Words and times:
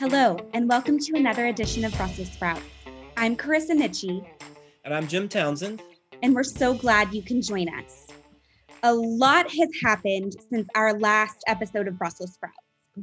Hello, 0.00 0.38
and 0.54 0.66
welcome 0.66 0.98
to 0.98 1.14
another 1.14 1.44
edition 1.48 1.84
of 1.84 1.94
Brussels 1.94 2.32
Sprouts. 2.32 2.62
I'm 3.18 3.36
Carisa 3.36 3.72
Nietsche. 3.72 4.26
And 4.86 4.94
I'm 4.94 5.06
Jim 5.06 5.28
Townsend. 5.28 5.82
And 6.22 6.34
we're 6.34 6.42
so 6.42 6.72
glad 6.72 7.12
you 7.12 7.22
can 7.22 7.42
join 7.42 7.68
us. 7.68 8.06
A 8.82 8.94
lot 8.94 9.50
has 9.50 9.68
happened 9.84 10.36
since 10.50 10.66
our 10.74 10.98
last 10.98 11.44
episode 11.46 11.86
of 11.86 11.98
Brussels 11.98 12.32
Sprouts, 12.32 12.56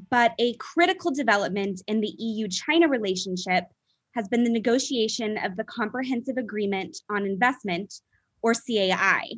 but 0.10 0.34
a 0.40 0.56
critical 0.56 1.12
development 1.12 1.84
in 1.86 2.02
the 2.02 2.16
EU 2.18 2.48
China 2.48 2.88
relationship 2.88 3.66
has 4.16 4.28
been 4.28 4.44
the 4.44 4.50
negotiation 4.50 5.38
of 5.46 5.56
the 5.56 5.66
Comprehensive 5.66 6.38
Agreement 6.38 6.98
on 7.12 7.28
Investment, 7.28 7.94
or 8.42 8.56
CAI. 8.56 9.34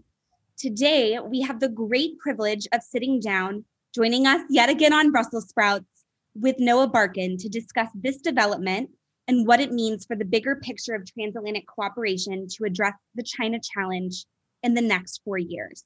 Today, 0.57 1.19
we 1.19 1.41
have 1.41 1.59
the 1.59 1.67
great 1.67 2.19
privilege 2.19 2.69
of 2.71 2.81
sitting 2.83 3.19
down, 3.19 3.65
joining 3.93 4.27
us 4.27 4.43
yet 4.49 4.69
again 4.69 4.93
on 4.93 5.11
Brussels 5.11 5.49
Sprouts 5.49 5.98
with 6.39 6.55
Noah 6.59 6.87
Barkin 6.87 7.37
to 7.37 7.49
discuss 7.49 7.89
this 7.93 8.17
development 8.17 8.89
and 9.27 9.45
what 9.45 9.59
it 9.59 9.71
means 9.71 10.05
for 10.05 10.15
the 10.15 10.25
bigger 10.25 10.55
picture 10.55 10.95
of 10.95 11.05
transatlantic 11.05 11.67
cooperation 11.67 12.47
to 12.47 12.63
address 12.65 12.93
the 13.15 13.23
China 13.23 13.59
challenge 13.61 14.25
in 14.63 14.73
the 14.73 14.81
next 14.81 15.21
four 15.23 15.37
years. 15.37 15.83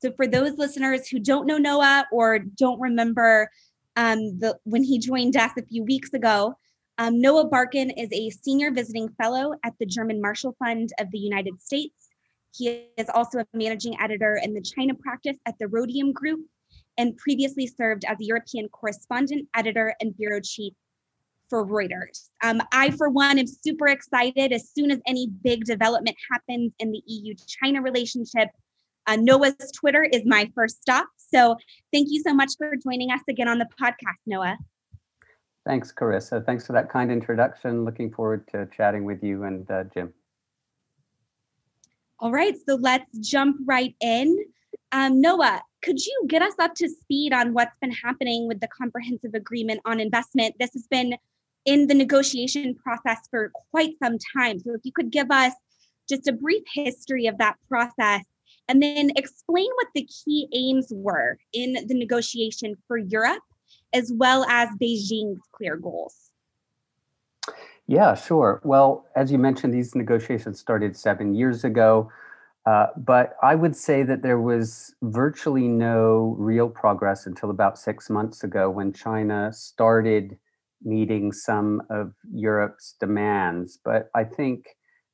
So, 0.00 0.12
for 0.12 0.26
those 0.26 0.58
listeners 0.58 1.08
who 1.08 1.18
don't 1.18 1.46
know 1.46 1.56
Noah 1.56 2.06
or 2.12 2.38
don't 2.38 2.80
remember 2.80 3.50
um, 3.96 4.38
the, 4.38 4.58
when 4.64 4.82
he 4.82 4.98
joined 4.98 5.36
us 5.36 5.52
a 5.56 5.64
few 5.64 5.82
weeks 5.84 6.12
ago, 6.12 6.56
um, 6.98 7.20
Noah 7.20 7.48
Barkin 7.48 7.90
is 7.90 8.08
a 8.12 8.30
senior 8.30 8.70
visiting 8.70 9.08
fellow 9.20 9.54
at 9.64 9.72
the 9.80 9.86
German 9.86 10.20
Marshall 10.20 10.54
Fund 10.58 10.90
of 11.00 11.10
the 11.10 11.18
United 11.18 11.60
States. 11.62 12.10
He 12.54 12.86
is 12.96 13.08
also 13.12 13.38
a 13.38 13.46
managing 13.52 13.98
editor 14.00 14.38
in 14.42 14.54
the 14.54 14.60
China 14.62 14.94
practice 14.94 15.36
at 15.46 15.58
the 15.58 15.68
Rhodium 15.68 16.12
Group 16.12 16.46
and 16.98 17.16
previously 17.16 17.66
served 17.66 18.04
as 18.04 18.18
a 18.20 18.24
European 18.24 18.68
correspondent, 18.68 19.48
editor, 19.54 19.94
and 20.00 20.16
bureau 20.16 20.40
chief 20.42 20.72
for 21.50 21.66
Reuters. 21.66 22.30
Um, 22.42 22.62
I, 22.72 22.90
for 22.90 23.08
one, 23.08 23.38
am 23.38 23.46
super 23.46 23.88
excited 23.88 24.52
as 24.52 24.70
soon 24.70 24.90
as 24.90 25.00
any 25.06 25.28
big 25.42 25.64
development 25.64 26.16
happens 26.30 26.72
in 26.78 26.90
the 26.90 27.02
EU 27.06 27.34
China 27.46 27.82
relationship. 27.82 28.48
Uh, 29.06 29.16
Noah's 29.16 29.54
Twitter 29.74 30.02
is 30.02 30.22
my 30.24 30.50
first 30.54 30.80
stop. 30.80 31.06
So 31.16 31.56
thank 31.92 32.08
you 32.10 32.22
so 32.26 32.32
much 32.32 32.52
for 32.56 32.74
joining 32.76 33.10
us 33.10 33.20
again 33.28 33.48
on 33.48 33.58
the 33.58 33.68
podcast, 33.80 34.18
Noah. 34.26 34.56
Thanks, 35.66 35.92
Carisa. 35.92 36.44
Thanks 36.44 36.66
for 36.66 36.72
that 36.74 36.90
kind 36.90 37.10
introduction. 37.10 37.84
Looking 37.84 38.10
forward 38.10 38.46
to 38.48 38.68
chatting 38.74 39.04
with 39.04 39.22
you 39.22 39.44
and 39.44 39.70
uh, 39.70 39.84
Jim. 39.84 40.12
All 42.20 42.32
right, 42.32 42.54
so 42.66 42.76
let's 42.76 43.18
jump 43.18 43.56
right 43.66 43.94
in. 44.00 44.38
Um, 44.94 45.20
Noah, 45.20 45.60
could 45.82 45.98
you 45.98 46.24
get 46.28 46.40
us 46.40 46.54
up 46.60 46.76
to 46.76 46.88
speed 46.88 47.32
on 47.32 47.52
what's 47.52 47.76
been 47.80 47.90
happening 47.90 48.46
with 48.46 48.60
the 48.60 48.68
comprehensive 48.68 49.34
agreement 49.34 49.80
on 49.84 49.98
investment? 49.98 50.54
This 50.60 50.72
has 50.74 50.86
been 50.86 51.16
in 51.64 51.88
the 51.88 51.94
negotiation 51.94 52.76
process 52.76 53.18
for 53.28 53.50
quite 53.72 53.94
some 54.00 54.18
time. 54.36 54.60
So, 54.60 54.72
if 54.72 54.82
you 54.84 54.92
could 54.92 55.10
give 55.10 55.32
us 55.32 55.52
just 56.08 56.28
a 56.28 56.32
brief 56.32 56.62
history 56.72 57.26
of 57.26 57.38
that 57.38 57.56
process 57.68 58.22
and 58.68 58.80
then 58.80 59.10
explain 59.16 59.66
what 59.74 59.88
the 59.96 60.06
key 60.06 60.46
aims 60.54 60.86
were 60.92 61.38
in 61.52 61.72
the 61.72 61.94
negotiation 61.94 62.76
for 62.86 62.96
Europe, 62.96 63.42
as 63.92 64.12
well 64.14 64.44
as 64.44 64.68
Beijing's 64.80 65.40
clear 65.50 65.76
goals. 65.76 66.30
Yeah, 67.88 68.14
sure. 68.14 68.60
Well, 68.62 69.06
as 69.16 69.32
you 69.32 69.38
mentioned, 69.38 69.74
these 69.74 69.96
negotiations 69.96 70.60
started 70.60 70.96
seven 70.96 71.34
years 71.34 71.64
ago. 71.64 72.12
Uh, 72.66 72.86
but 72.96 73.34
I 73.42 73.54
would 73.54 73.76
say 73.76 74.02
that 74.04 74.22
there 74.22 74.40
was 74.40 74.94
virtually 75.02 75.68
no 75.68 76.34
real 76.38 76.68
progress 76.68 77.26
until 77.26 77.50
about 77.50 77.78
six 77.78 78.08
months 78.08 78.42
ago 78.42 78.70
when 78.70 78.92
China 78.92 79.52
started 79.52 80.38
meeting 80.82 81.32
some 81.32 81.82
of 81.90 82.12
Europe's 82.32 82.94
demands. 82.98 83.78
But 83.84 84.08
I 84.14 84.24
think, 84.24 84.64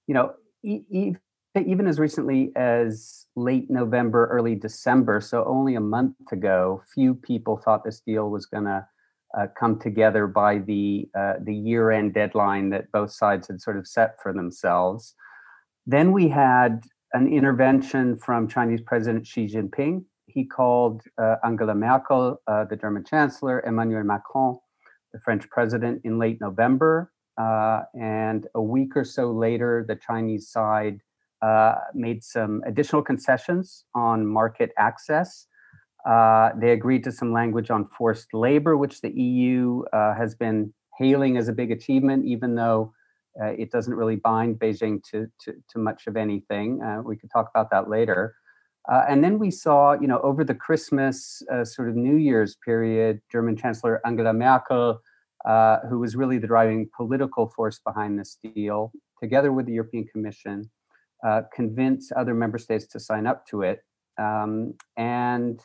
you 0.07 0.15
know, 0.15 0.33
e- 0.63 1.15
even 1.57 1.89
as 1.89 1.99
recently 1.99 2.53
as 2.55 3.27
late 3.35 3.69
November, 3.69 4.29
early 4.29 4.55
December, 4.55 5.21
so 5.21 5.45
only 5.45 5.75
a 5.75 5.81
month 5.81 6.15
ago, 6.31 6.83
few 6.95 7.15
people 7.15 7.57
thought 7.57 7.85
this 7.85 8.01
deal 8.01 8.31
was 8.31 8.47
going 8.47 8.65
to 8.65 8.87
uh, 9.37 9.47
come 9.59 9.79
together 9.79 10.27
by 10.27 10.59
the 10.59 11.09
uh, 11.17 11.35
the 11.45 11.55
year-end 11.55 12.15
deadline 12.15 12.71
that 12.71 12.91
both 12.93 13.13
sides 13.13 13.49
had 13.49 13.61
sort 13.61 13.77
of 13.77 13.87
set 13.87 14.17
for 14.23 14.33
themselves. 14.33 15.15
Then 15.87 16.13
we 16.13 16.29
had 16.29 16.83
an 17.13 17.27
intervention 17.27 18.17
from 18.17 18.49
Chinese 18.49 18.81
President 18.81 19.27
Xi 19.27 19.47
Jinping. 19.47 20.05
He 20.27 20.45
called 20.45 21.03
uh, 21.21 21.37
Angela 21.45 21.75
Merkel, 21.75 22.41
uh, 22.47 22.65
the 22.65 22.77
German 22.77 23.05
Chancellor, 23.05 23.63
Emmanuel 23.67 24.05
Macron, 24.05 24.59
the 25.13 25.21
French 25.21 25.49
President, 25.51 26.01
in 26.05 26.19
late 26.19 26.41
November. 26.41 27.13
Uh, 27.37 27.83
and 27.99 28.47
a 28.55 28.63
week 28.63 28.97
or 28.97 29.05
so 29.05 29.33
later, 29.33 29.85
the 29.89 29.97
Chinese 29.97 30.49
side 30.49 31.01
uh, 31.43 31.75
made 31.95 32.23
some 32.23 32.63
additional 32.67 33.03
concessions 33.03 33.85
on 33.95 34.27
market 34.27 34.71
access. 34.79 35.47
Uh, 36.09 36.51
they 36.61 36.71
agreed 36.71 37.03
to 37.05 37.13
some 37.13 37.33
language 37.33 37.71
on 37.71 37.89
forced 37.97 38.33
labor, 38.33 38.77
which 38.77 39.01
the 39.01 39.11
EU 39.11 39.83
uh, 39.93 40.15
has 40.15 40.35
been 40.35 40.73
hailing 40.99 41.37
as 41.37 41.49
a 41.49 41.53
big 41.53 41.71
achievement, 41.71 42.25
even 42.25 42.55
though 42.55 42.93
uh, 43.41 43.47
it 43.47 43.71
doesn't 43.71 43.95
really 43.95 44.17
bind 44.17 44.59
Beijing 44.59 45.03
to, 45.11 45.27
to, 45.41 45.55
to 45.69 45.79
much 45.79 46.07
of 46.07 46.17
anything. 46.17 46.83
Uh, 46.83 47.03
we 47.03 47.17
could 47.17 47.31
talk 47.31 47.49
about 47.55 47.71
that 47.71 47.89
later. 47.89 48.35
Uh, 48.91 49.03
and 49.09 49.23
then 49.23 49.39
we 49.39 49.51
saw, 49.51 49.93
you 49.93 50.09
know, 50.09 50.21
over 50.21 50.43
the 50.43 50.55
Christmas 50.55 51.43
uh, 51.53 51.65
sort 51.65 51.89
of 51.89 51.97
New 51.97 52.17
Year's 52.17 52.57
period, 52.65 53.21
German 53.31 53.57
Chancellor 53.57 54.01
Angela 54.07 54.33
Merkel, 54.33 55.01
uh, 55.45 55.79
who 55.89 55.99
was 55.99 56.17
really 56.17 56.39
the 56.39 56.47
driving 56.47 56.89
political 56.97 57.49
force 57.49 57.79
behind 57.79 58.19
this 58.19 58.39
deal, 58.55 58.93
together 59.21 59.53
with 59.53 59.67
the 59.67 59.73
European 59.73 60.07
Commission, 60.07 60.71
uh, 61.27 61.43
convinced 61.55 62.13
other 62.13 62.35
member 62.35 62.59
states 62.59 62.87
to 62.87 62.99
sign 62.99 63.27
up 63.27 63.47
to 63.47 63.63
it. 63.63 63.81
Um, 64.19 64.75
and 64.97 65.61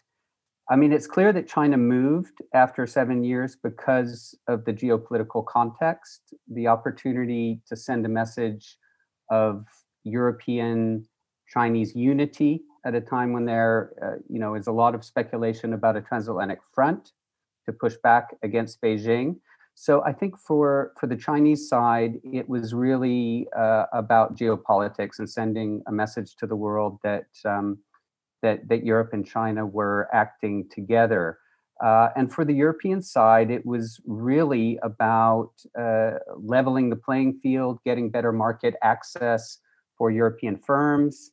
I 0.68 0.76
mean, 0.76 0.92
it's 0.92 1.06
clear 1.06 1.32
that 1.32 1.48
China 1.48 1.78
moved 1.78 2.42
after 2.54 2.88
seven 2.88 3.24
years 3.24 3.56
because 3.56 4.36
of 4.48 4.66
the 4.66 4.74
geopolitical 4.74 5.46
context, 5.46 6.34
the 6.48 6.68
opportunity 6.68 7.62
to 7.68 7.76
send 7.76 8.04
a 8.06 8.10
message 8.10 8.78
of 9.30 9.66
European 10.04 11.08
Chinese 11.48 11.96
unity 11.96 12.64
at 12.84 12.96
a 12.96 13.02
time 13.02 13.32
when 13.32 13.46
there, 13.46 13.94
uh, 14.04 14.20
you 14.28 14.40
know, 14.40 14.56
is 14.56 14.66
a 14.66 14.72
lot 14.72 14.96
of 14.96 15.06
speculation 15.06 15.74
about 15.74 15.96
a 15.96 16.02
transatlantic 16.02 16.60
front 16.74 17.12
to 17.68 17.72
push 17.72 17.96
back 18.02 18.36
against 18.42 18.82
Beijing. 18.82 19.36
So 19.76 20.04
I 20.04 20.14
think 20.14 20.38
for 20.38 20.94
for 21.00 21.06
the 21.06 21.18
Chinese 21.18 21.68
side, 21.68 22.20
it 22.24 22.48
was 22.48 22.74
really 22.74 23.48
uh, 23.56 23.86
about 23.94 24.36
geopolitics 24.36 25.20
and 25.20 25.30
sending 25.30 25.84
a 25.88 25.92
message 25.92 26.36
to 26.38 26.48
the 26.48 26.56
world 26.56 26.98
that. 27.04 27.28
Um, 27.44 27.80
that, 28.46 28.68
that 28.70 28.86
Europe 28.86 29.12
and 29.14 29.26
China 29.26 29.66
were 29.66 30.08
acting 30.14 30.70
together. 30.70 31.40
Uh, 31.84 32.10
and 32.16 32.32
for 32.32 32.46
the 32.46 32.54
European 32.54 33.02
side, 33.02 33.50
it 33.52 33.66
was 33.66 34.00
really 34.06 34.80
about 34.82 35.52
uh, 35.78 36.12
leveling 36.38 36.90
the 36.90 36.96
playing 36.96 37.40
field, 37.44 37.80
getting 37.84 38.10
better 38.10 38.32
market 38.32 38.76
access 38.82 39.60
for 39.98 40.10
European 40.10 40.56
firms, 40.58 41.32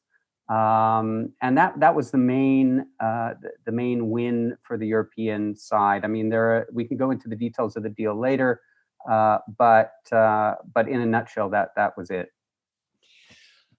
um, 0.48 1.32
and 1.42 1.56
that 1.56 1.78
that 1.78 1.94
was 1.94 2.10
the 2.10 2.18
main 2.18 2.86
uh, 2.98 3.34
the, 3.66 3.72
main 3.72 4.10
win 4.10 4.56
for 4.66 4.76
the 4.76 4.86
European 4.86 5.54
side. 5.54 6.04
I 6.04 6.08
mean, 6.08 6.28
there 6.28 6.46
are, 6.54 6.66
we 6.72 6.84
can 6.84 6.96
go 6.96 7.12
into 7.12 7.28
the 7.28 7.36
details 7.36 7.76
of 7.76 7.82
the 7.84 7.94
deal 8.02 8.18
later, 8.18 8.60
uh, 9.08 9.38
but 9.56 9.94
uh, 10.10 10.54
but 10.74 10.88
in 10.88 11.00
a 11.00 11.06
nutshell, 11.06 11.48
that 11.50 11.68
that 11.76 11.96
was 11.96 12.10
it. 12.10 12.28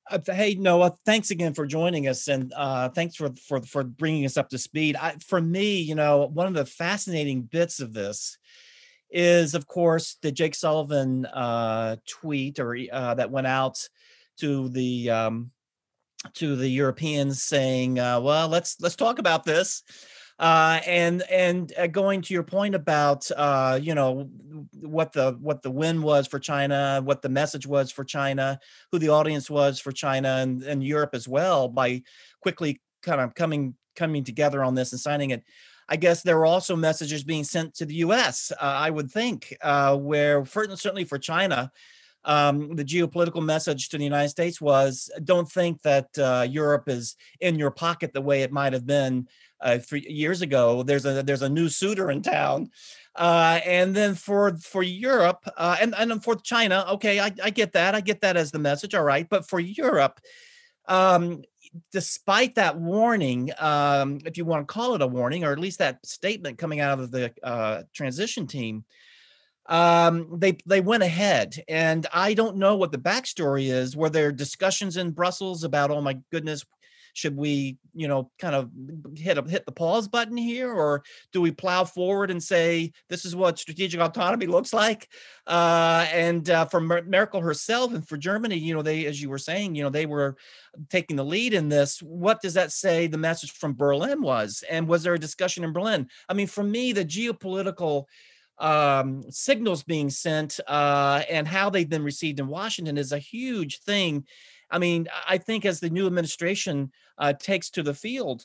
Uh, 0.09 0.19
hey 0.25 0.55
Noah, 0.55 0.97
thanks 1.05 1.31
again 1.31 1.53
for 1.53 1.65
joining 1.65 2.09
us, 2.09 2.27
and 2.27 2.51
uh, 2.55 2.89
thanks 2.89 3.15
for 3.15 3.31
for 3.47 3.61
for 3.61 3.83
bringing 3.83 4.25
us 4.25 4.35
up 4.35 4.49
to 4.49 4.57
speed. 4.57 4.97
I, 4.97 5.15
for 5.25 5.39
me, 5.39 5.79
you 5.79 5.95
know, 5.95 6.29
one 6.33 6.47
of 6.47 6.53
the 6.53 6.65
fascinating 6.65 7.43
bits 7.43 7.79
of 7.79 7.93
this 7.93 8.37
is, 9.09 9.55
of 9.55 9.65
course, 9.65 10.17
the 10.21 10.31
Jake 10.31 10.55
Sullivan 10.55 11.25
uh, 11.25 11.95
tweet 12.05 12.59
or 12.59 12.77
uh, 12.91 13.13
that 13.13 13.31
went 13.31 13.47
out 13.47 13.79
to 14.39 14.67
the 14.69 15.09
um, 15.09 15.51
to 16.33 16.57
the 16.57 16.67
Europeans 16.67 17.41
saying, 17.41 17.97
uh, 17.97 18.19
"Well, 18.19 18.49
let's 18.49 18.75
let's 18.81 18.97
talk 18.97 19.19
about 19.19 19.45
this." 19.45 19.83
Uh, 20.39 20.79
and 20.87 21.23
and 21.29 21.73
uh, 21.77 21.87
going 21.87 22.21
to 22.21 22.33
your 22.33 22.43
point 22.43 22.73
about 22.75 23.29
uh, 23.37 23.79
you 23.81 23.93
know 23.93 24.29
what 24.81 25.13
the 25.13 25.37
what 25.39 25.61
the 25.61 25.71
win 25.71 26.01
was 26.01 26.27
for 26.27 26.39
China, 26.39 27.01
what 27.03 27.21
the 27.21 27.29
message 27.29 27.67
was 27.67 27.91
for 27.91 28.03
China, 28.03 28.59
who 28.91 28.99
the 28.99 29.09
audience 29.09 29.49
was 29.49 29.79
for 29.79 29.91
China 29.91 30.37
and, 30.41 30.63
and 30.63 30.83
Europe 30.83 31.11
as 31.13 31.27
well, 31.27 31.67
by 31.67 32.01
quickly 32.41 32.81
kind 33.03 33.21
of 33.21 33.35
coming 33.35 33.75
coming 33.95 34.23
together 34.23 34.63
on 34.63 34.75
this 34.75 34.91
and 34.91 34.99
signing 34.99 35.29
it. 35.29 35.43
I 35.89 35.97
guess 35.97 36.23
there 36.23 36.37
were 36.37 36.45
also 36.45 36.75
messages 36.75 37.23
being 37.23 37.43
sent 37.43 37.75
to 37.75 37.85
the 37.85 37.95
U.S. 37.95 38.51
Uh, 38.51 38.63
I 38.63 38.89
would 38.89 39.11
think, 39.11 39.55
uh, 39.61 39.95
where 39.97 40.45
certainly 40.45 41.03
for 41.03 41.19
China, 41.19 41.71
um, 42.25 42.75
the 42.75 42.85
geopolitical 42.85 43.43
message 43.43 43.89
to 43.89 43.97
the 43.97 44.03
United 44.03 44.29
States 44.29 44.61
was 44.61 45.11
don't 45.23 45.49
think 45.51 45.81
that 45.81 46.07
uh, 46.17 46.45
Europe 46.49 46.87
is 46.87 47.15
in 47.39 47.59
your 47.59 47.71
pocket 47.71 48.13
the 48.13 48.21
way 48.21 48.41
it 48.41 48.51
might 48.51 48.73
have 48.73 48.85
been 48.85 49.27
uh, 49.61 49.77
three 49.77 50.05
years 50.07 50.41
ago. 50.41 50.83
There's 50.83 51.05
a 51.05 51.23
there's 51.23 51.41
a 51.41 51.49
new 51.49 51.69
suitor 51.69 52.11
in 52.11 52.21
town, 52.21 52.69
Uh, 53.15 53.59
and 53.65 53.95
then 53.95 54.15
for 54.15 54.57
for 54.57 54.81
Europe 54.81 55.45
uh, 55.57 55.77
and 55.79 55.93
and 55.95 56.23
for 56.23 56.35
China, 56.35 56.85
okay, 56.89 57.19
I, 57.19 57.31
I 57.43 57.51
get 57.51 57.73
that. 57.73 57.93
I 57.93 58.01
get 58.01 58.21
that 58.21 58.37
as 58.37 58.51
the 58.51 58.59
message. 58.59 58.95
All 58.95 59.03
right, 59.03 59.29
but 59.29 59.47
for 59.47 59.59
Europe, 59.59 60.19
um, 60.87 61.43
despite 61.91 62.55
that 62.55 62.75
warning, 62.77 63.51
um, 63.59 64.19
if 64.25 64.35
you 64.37 64.45
want 64.45 64.67
to 64.67 64.73
call 64.73 64.95
it 64.95 65.01
a 65.01 65.07
warning, 65.07 65.43
or 65.43 65.51
at 65.51 65.59
least 65.59 65.79
that 65.79 66.03
statement 66.05 66.57
coming 66.57 66.79
out 66.79 66.99
of 66.99 67.11
the 67.11 67.31
uh, 67.43 67.83
transition 67.93 68.47
team, 68.47 68.83
um, 69.67 70.27
they 70.39 70.57
they 70.65 70.81
went 70.81 71.03
ahead, 71.03 71.63
and 71.67 72.05
I 72.13 72.33
don't 72.33 72.57
know 72.57 72.75
what 72.75 72.91
the 72.91 72.97
backstory 72.97 73.71
is. 73.71 73.95
Were 73.95 74.09
there 74.09 74.31
discussions 74.31 74.97
in 74.97 75.11
Brussels 75.11 75.63
about, 75.63 75.91
oh 75.91 76.01
my 76.01 76.17
goodness, 76.31 76.65
should 77.13 77.37
we, 77.37 77.77
you 77.93 78.07
know, 78.07 78.31
kind 78.39 78.55
of 78.55 78.71
hit 79.15 79.37
a, 79.37 79.43
hit 79.43 79.65
the 79.65 79.71
pause 79.71 80.07
button 80.07 80.35
here, 80.35 80.71
or 80.71 81.03
do 81.31 81.41
we 81.41 81.51
plow 81.51 81.85
forward 81.85 82.31
and 82.31 82.41
say 82.41 82.91
this 83.07 83.23
is 83.23 83.35
what 83.35 83.59
strategic 83.59 84.01
autonomy 84.01 84.47
looks 84.47 84.73
like? 84.73 85.07
Uh, 85.45 86.07
and 86.11 86.49
uh, 86.49 86.65
for 86.65 86.81
Merkel 86.81 87.39
herself 87.41 87.93
and 87.93 88.07
for 88.07 88.17
Germany, 88.17 88.57
you 88.57 88.73
know, 88.73 88.81
they, 88.81 89.05
as 89.05 89.21
you 89.21 89.29
were 89.29 89.37
saying, 89.37 89.75
you 89.75 89.83
know, 89.83 89.91
they 89.91 90.07
were 90.07 90.35
taking 90.89 91.15
the 91.15 91.23
lead 91.23 91.53
in 91.53 91.69
this. 91.69 92.01
What 92.01 92.41
does 92.41 92.55
that 92.55 92.71
say? 92.71 93.05
The 93.05 93.17
message 93.17 93.51
from 93.51 93.75
Berlin 93.75 94.21
was, 94.21 94.63
and 94.69 94.87
was 94.87 95.03
there 95.03 95.13
a 95.13 95.19
discussion 95.19 95.63
in 95.63 95.71
Berlin? 95.71 96.09
I 96.27 96.33
mean, 96.33 96.47
for 96.47 96.63
me, 96.63 96.93
the 96.93 97.05
geopolitical 97.05 98.05
um, 98.59 99.23
signals 99.29 99.83
being 99.83 100.09
sent 100.09 100.59
uh, 100.67 101.23
and 101.29 101.47
how 101.47 101.69
they've 101.69 101.89
been 101.89 102.03
received 102.03 102.39
in 102.39 102.47
Washington 102.47 102.97
is 102.97 103.11
a 103.11 103.19
huge 103.19 103.79
thing 103.81 104.25
I 104.73 104.79
mean, 104.79 105.07
I 105.29 105.37
think 105.37 105.65
as 105.65 105.79
the 105.79 105.91
new 105.91 106.07
administration 106.07 106.91
uh, 107.19 107.33
takes 107.33 107.69
to 107.71 107.83
the 107.83 107.93
field, 107.93 108.43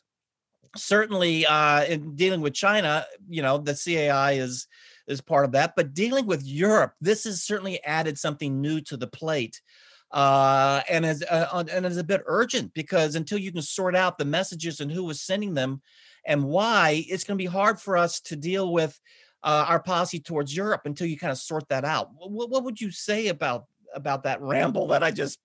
certainly 0.77 1.47
uh, 1.47 1.85
in 1.85 2.15
dealing 2.17 2.43
with 2.43 2.53
China, 2.53 3.07
you 3.29 3.41
know, 3.41 3.57
the 3.57 3.73
CAI 3.73 4.33
is 4.33 4.67
is 5.07 5.23
part 5.23 5.47
of 5.47 5.53
that. 5.53 5.73
But 5.75 5.95
dealing 5.95 6.27
with 6.27 6.47
Europe, 6.47 6.93
this 7.01 7.25
has 7.25 7.43
certainly 7.43 7.83
added 7.83 8.19
something 8.19 8.61
new 8.61 8.83
to 8.83 8.99
the 8.99 9.07
plate. 9.07 9.63
Uh, 10.11 10.83
and 10.89 11.07
as 11.07 11.23
uh, 11.23 11.65
and 11.73 11.87
is 11.87 11.97
a 11.97 12.05
bit 12.05 12.23
urgent 12.27 12.75
because 12.75 13.15
until 13.15 13.39
you 13.39 13.51
can 13.51 13.63
sort 13.63 13.97
out 13.97 14.19
the 14.19 14.25
messages 14.27 14.81
and 14.81 14.93
who 14.93 15.05
was 15.05 15.23
sending 15.23 15.55
them 15.55 15.81
and 16.27 16.45
why, 16.45 17.05
it's 17.09 17.25
going 17.25 17.39
to 17.39 17.43
be 17.43 17.47
hard 17.47 17.81
for 17.81 17.97
us 17.97 18.21
to 18.21 18.37
deal 18.37 18.71
with 18.71 19.01
uh, 19.43 19.67
our 19.69 19.81
policy 19.81 20.19
towards 20.19 20.57
Europe 20.57 20.83
until 20.85 21.07
you 21.07 21.17
kind 21.17 21.31
of 21.31 21.39
sort 21.39 21.69
that 21.69 21.85
out. 21.85 22.11
What, 22.15 22.51
what 22.51 22.65
would 22.65 22.81
you 22.81 22.91
say 22.91 23.29
about 23.29 23.67
about 23.95 24.23
that 24.25 24.41
ramble 24.43 24.87
that 24.89 25.03
I 25.03 25.11
just 25.11 25.39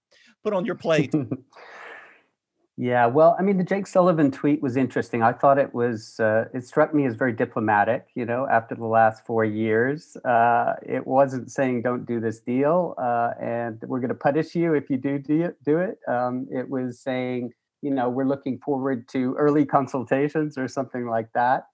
put 0.43 0.53
on 0.53 0.65
your 0.65 0.75
plate? 0.75 1.13
yeah, 2.77 3.05
well, 3.05 3.35
I 3.39 3.41
mean, 3.41 3.57
the 3.57 3.63
Jake 3.63 3.87
Sullivan 3.87 4.31
tweet 4.31 4.61
was 4.61 4.75
interesting. 4.75 5.23
I 5.23 5.31
thought 5.31 5.57
it 5.57 5.73
was, 5.73 6.19
uh, 6.19 6.45
it 6.53 6.65
struck 6.65 6.93
me 6.93 7.05
as 7.05 7.15
very 7.15 7.31
diplomatic, 7.33 8.07
you 8.15 8.25
know, 8.25 8.47
after 8.49 8.75
the 8.75 8.85
last 8.85 9.25
four 9.25 9.45
years. 9.45 10.17
Uh, 10.17 10.75
it 10.83 11.05
wasn't 11.05 11.51
saying, 11.51 11.83
don't 11.83 12.05
do 12.05 12.19
this 12.19 12.39
deal 12.39 12.95
uh, 12.97 13.31
and 13.39 13.81
we're 13.83 13.99
going 13.99 14.09
to 14.09 14.15
punish 14.15 14.55
you 14.55 14.73
if 14.73 14.89
you 14.89 14.97
do 14.97 15.17
do 15.19 15.77
it. 15.77 15.97
Um, 16.07 16.47
it 16.51 16.69
was 16.69 16.99
saying, 16.99 17.53
you 17.81 17.91
know, 17.91 18.09
we're 18.09 18.27
looking 18.27 18.59
forward 18.59 19.07
to 19.09 19.35
early 19.35 19.65
consultations 19.65 20.57
or 20.57 20.67
something 20.67 21.05
like 21.05 21.31
that. 21.33 21.67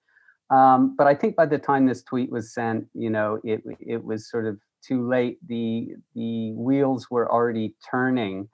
Um, 0.50 0.94
but 0.96 1.06
I 1.06 1.14
think 1.14 1.36
by 1.36 1.46
the 1.46 1.58
time 1.58 1.86
this 1.86 2.02
tweet 2.02 2.30
was 2.30 2.52
sent, 2.52 2.86
you 2.94 3.10
know, 3.10 3.40
it 3.44 3.62
it 3.80 4.02
was 4.04 4.28
sort 4.28 4.46
of 4.46 4.58
too 4.86 5.06
late. 5.06 5.38
The 5.46 5.94
the 6.14 6.52
wheels 6.52 7.10
were 7.10 7.30
already 7.30 7.74
turning. 7.90 8.48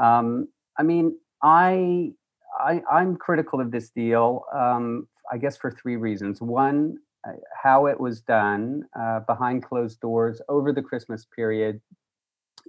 Um, 0.00 0.48
I 0.78 0.82
mean, 0.82 1.16
I, 1.42 2.12
I 2.60 2.82
am 2.90 3.16
critical 3.16 3.60
of 3.60 3.70
this 3.70 3.90
deal. 3.90 4.44
Um, 4.54 5.08
I 5.30 5.38
guess 5.38 5.56
for 5.56 5.70
three 5.70 5.96
reasons. 5.96 6.40
One, 6.40 6.98
uh, 7.26 7.32
how 7.62 7.86
it 7.86 7.98
was 7.98 8.20
done 8.20 8.84
uh, 8.98 9.20
behind 9.20 9.64
closed 9.64 10.00
doors 10.00 10.40
over 10.48 10.72
the 10.72 10.82
Christmas 10.82 11.26
period. 11.34 11.80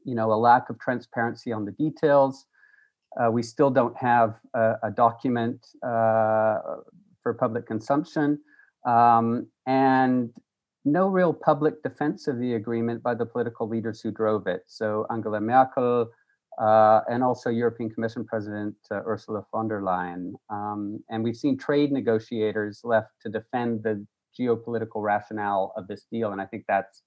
You 0.04 0.16
know, 0.16 0.32
a 0.32 0.36
lack 0.36 0.70
of 0.70 0.80
transparency 0.80 1.52
on 1.52 1.66
the 1.66 1.72
details. 1.72 2.46
Uh, 3.20 3.32
we 3.32 3.42
still 3.44 3.70
don't 3.70 3.96
have 3.98 4.36
a, 4.54 4.76
a 4.84 4.92
document 4.92 5.66
uh, 5.84 6.60
for 7.24 7.34
public 7.38 7.66
consumption, 7.66 8.40
um, 8.88 9.48
and 9.68 10.32
no 10.86 11.08
real 11.08 11.34
public 11.34 11.84
defense 11.84 12.28
of 12.28 12.40
the 12.40 12.54
agreement 12.56 13.04
by 13.04 13.14
the 13.14 13.26
political 13.26 13.68
leaders 13.68 14.02
who 14.02 14.10
drove 14.10 14.48
it. 14.48 14.64
So 14.68 15.06
Angela 15.12 15.42
Merkel, 15.42 16.10
uh, 16.60 17.02
and 17.10 17.24
also 17.24 17.50
European 17.50 17.90
Commission 17.90 18.26
President 18.26 18.76
uh, 18.90 19.02
Ursula 19.06 19.46
von 19.52 19.68
der 19.68 19.82
Leyen. 19.82 20.34
Um, 20.50 21.04
and 21.10 21.24
we've 21.24 21.36
seen 21.36 21.58
trade 21.58 21.92
negotiators 21.92 22.82
left 22.84 23.12
to 23.22 23.30
defend 23.30 23.84
the 23.84 24.06
geopolitical 24.40 25.04
rationale 25.04 25.74
of 25.76 25.88
this 25.88 26.06
deal, 26.12 26.32
and 26.32 26.42
I 26.42 26.46
think 26.46 26.66
that's 26.68 27.04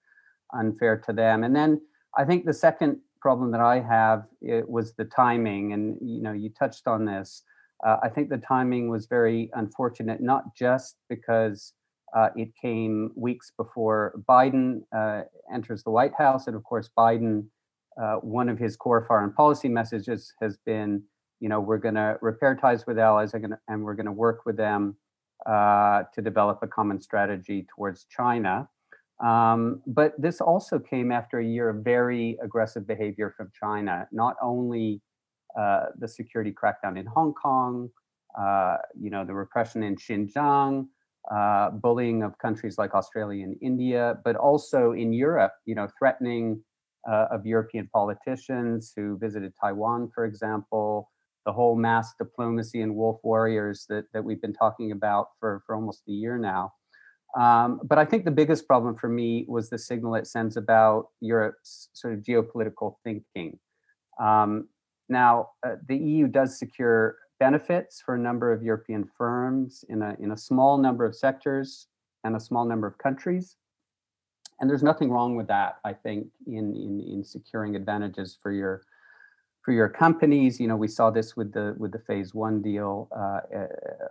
unfair 0.55 0.99
to 1.06 1.12
them. 1.12 1.43
And 1.43 1.55
then 1.55 1.81
I 2.17 2.25
think 2.25 2.44
the 2.44 2.53
second 2.53 2.99
problem 3.21 3.50
that 3.53 3.61
I 3.61 3.81
have 3.81 4.25
was 4.69 4.94
the 4.94 5.05
timing, 5.05 5.73
and 5.73 5.97
you 6.00 6.23
know 6.23 6.32
you 6.32 6.50
touched 6.50 6.87
on 6.87 7.05
this. 7.05 7.43
Uh, 7.85 7.97
I 8.03 8.09
think 8.09 8.29
the 8.29 8.38
timing 8.38 8.91
was 8.91 9.06
very 9.06 9.50
unfortunate, 9.55 10.21
not 10.21 10.55
just 10.56 10.97
because 11.09 11.73
uh, 12.17 12.29
it 12.37 12.50
came 12.61 13.12
weeks 13.17 13.53
before 13.56 14.21
Biden 14.29 14.82
uh, 14.94 15.23
enters 15.53 15.82
the 15.85 15.91
White 15.91 16.15
House, 16.19 16.47
and 16.47 16.56
of 16.56 16.65
course 16.65 16.91
Biden 16.97 17.44
uh, 18.00 18.17
one 18.17 18.49
of 18.49 18.59
his 18.59 18.77
core 18.77 19.05
foreign 19.06 19.32
policy 19.32 19.69
messages 19.69 20.32
has 20.41 20.56
been, 20.65 21.03
you 21.41 21.49
know, 21.49 21.61
we're 21.61 21.79
going 21.79 21.94
to 21.94 22.17
repair 22.21 22.56
ties 22.56 22.87
with 22.87 22.99
allies 22.99 23.35
and 23.35 23.85
we're 23.85 23.94
going 23.94 24.06
to 24.06 24.12
work 24.12 24.47
with 24.47 24.56
them 24.56 24.97
uh, 25.47 26.05
to 26.15 26.23
develop 26.23 26.61
a 26.62 26.67
common 26.67 27.00
strategy 27.00 27.67
towards 27.75 28.05
China. 28.05 28.69
Um, 29.23 29.82
but 29.87 30.15
this 30.19 30.41
also 30.41 30.79
came 30.79 31.12
after 31.12 31.41
a 31.41 31.44
year 31.44 31.69
of 31.69 31.85
very 31.85 32.38
aggressive 32.43 32.87
behavior 32.87 33.35
from 33.37 33.50
China, 33.59 34.09
not 34.12 34.37
only 34.41 35.03
uh, 35.58 35.87
the 35.99 36.08
security 36.08 36.52
crackdown 36.52 36.99
in 36.99 37.06
Hong 37.06 37.35
Kong, 37.35 37.91
uh, 38.38 38.76
you 38.99 39.11
know, 39.11 39.25
the 39.25 39.35
repression 39.35 39.82
in 39.82 39.97
Xinjiang, 39.97 40.87
uh, 41.31 41.70
bullying 41.70 42.23
of 42.23 42.38
countries 42.38 42.79
like 42.79 42.94
Australia 42.94 43.44
and 43.44 43.56
India, 43.61 44.19
but 44.25 44.37
also 44.37 44.93
in 44.93 45.12
Europe, 45.12 45.52
you 45.67 45.75
know, 45.75 45.88
threatening 45.99 46.62
uh, 47.11 47.26
of 47.31 47.47
European 47.47 47.88
politicians 47.93 48.93
who 48.94 49.19
visited 49.19 49.52
Taiwan, 49.61 50.11
for 50.14 50.25
example, 50.25 51.11
the 51.47 51.53
whole 51.53 51.76
mask 51.76 52.17
diplomacy 52.19 52.82
and 52.82 52.94
wolf 52.94 53.19
warriors 53.23 53.87
that, 53.88 54.05
that 54.12 54.23
we've 54.23 54.41
been 54.41 54.53
talking 54.53 54.93
about 54.93 55.29
for, 55.39 55.63
for 55.67 55.75
almost 55.75 56.03
a 56.08 56.13
year 56.13 56.39
now. 56.39 56.72
Um, 57.39 57.81
but 57.84 57.98
I 57.98 58.05
think 58.05 58.25
the 58.25 58.31
biggest 58.31 58.67
problem 58.67 58.96
for 58.96 59.08
me 59.08 59.46
was 59.48 59.70
the 59.70 59.79
signal 59.79 60.17
it 60.17 60.27
sends 60.27 60.56
about 60.56 61.08
Europe's 61.20 61.89
sort 61.93 62.15
of 62.15 62.20
geopolitical 62.20 62.96
thinking. 63.05 63.58
Um, 64.20 64.69
now, 65.10 65.50
uh, 65.67 65.76
the 65.86 65.96
EU 65.96 66.29
does 66.29 66.58
secure 66.58 67.17
benefits 67.40 68.00
for 68.00 68.14
a 68.14 68.19
number 68.19 68.52
of 68.52 68.62
European 68.62 69.08
firms 69.19 69.84
in 69.88 70.02
a, 70.02 70.17
in 70.20 70.32
a 70.32 70.36
small 70.36 70.79
number 70.79 71.05
of 71.05 71.17
sectors 71.17 71.88
and 72.24 72.36
a 72.36 72.40
small 72.40 72.64
number 72.64 72.86
of 72.86 72.96
countries. 72.98 73.56
And 74.60 74.69
there's 74.69 74.82
nothing 74.82 75.10
wrong 75.10 75.36
with 75.36 75.48
that 75.48 75.79
i 75.86 75.93
think 75.93 76.26
in 76.46 76.74
in 76.76 77.00
in 77.00 77.24
securing 77.24 77.76
advantages 77.76 78.38
for 78.43 78.52
your 78.52 78.82
for 79.62 79.72
your 79.72 79.88
companies. 79.88 80.60
You 80.60 80.69
know 80.69 80.76
we 80.76 80.88
saw 80.88 81.10
this 81.10 81.34
with 81.34 81.52
the 81.52 81.74
with 81.79 81.93
the 81.93 81.98
phase 81.98 82.34
one 82.34 82.60
deal 82.60 83.08
uh, 83.17 83.40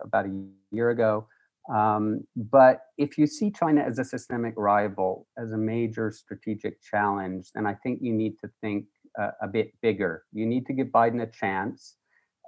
about 0.02 0.26
a 0.26 0.44
year 0.72 0.90
ago. 0.90 1.26
Um, 1.72 2.26
but 2.34 2.86
if 2.98 3.16
you 3.16 3.26
see 3.28 3.50
china 3.50 3.82
as 3.82 3.98
a 4.00 4.04
systemic 4.04 4.54
rival 4.56 5.28
as 5.38 5.52
a 5.52 5.58
major 5.58 6.10
strategic 6.10 6.82
challenge 6.82 7.52
then 7.54 7.66
i 7.66 7.74
think 7.74 8.00
you 8.02 8.12
need 8.12 8.38
to 8.38 8.48
think 8.62 8.86
uh, 9.18 9.30
a 9.42 9.48
bit 9.48 9.72
bigger 9.82 10.24
you 10.32 10.46
need 10.46 10.66
to 10.66 10.72
give 10.72 10.88
biden 10.88 11.22
a 11.22 11.26
chance 11.26 11.96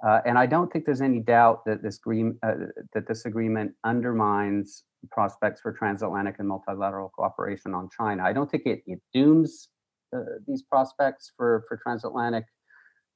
uh, 0.05 0.19
and 0.25 0.37
I 0.37 0.45
don't 0.45 0.71
think 0.71 0.85
there's 0.85 1.01
any 1.01 1.21
doubt 1.21 1.63
that 1.65 1.81
this, 1.81 1.97
green, 1.97 2.37
uh, 2.43 2.55
that 2.93 3.07
this 3.07 3.25
agreement 3.25 3.71
undermines 3.85 4.83
prospects 5.11 5.61
for 5.61 5.71
transatlantic 5.71 6.35
and 6.39 6.47
multilateral 6.47 7.09
cooperation 7.15 7.73
on 7.73 7.89
China. 7.97 8.23
I 8.23 8.33
don't 8.33 8.51
think 8.51 8.65
it, 8.65 8.83
it 8.85 8.99
dooms 9.13 9.69
uh, 10.15 10.19
these 10.45 10.61
prospects 10.61 11.31
for, 11.37 11.63
for 11.69 11.77
transatlantic 11.77 12.43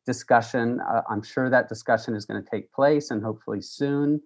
discussion. 0.06 0.80
Uh, 0.80 1.02
I'm 1.10 1.22
sure 1.22 1.50
that 1.50 1.68
discussion 1.68 2.16
is 2.16 2.26
going 2.26 2.42
to 2.42 2.50
take 2.50 2.72
place 2.72 3.12
and 3.12 3.22
hopefully 3.22 3.62
soon. 3.62 4.22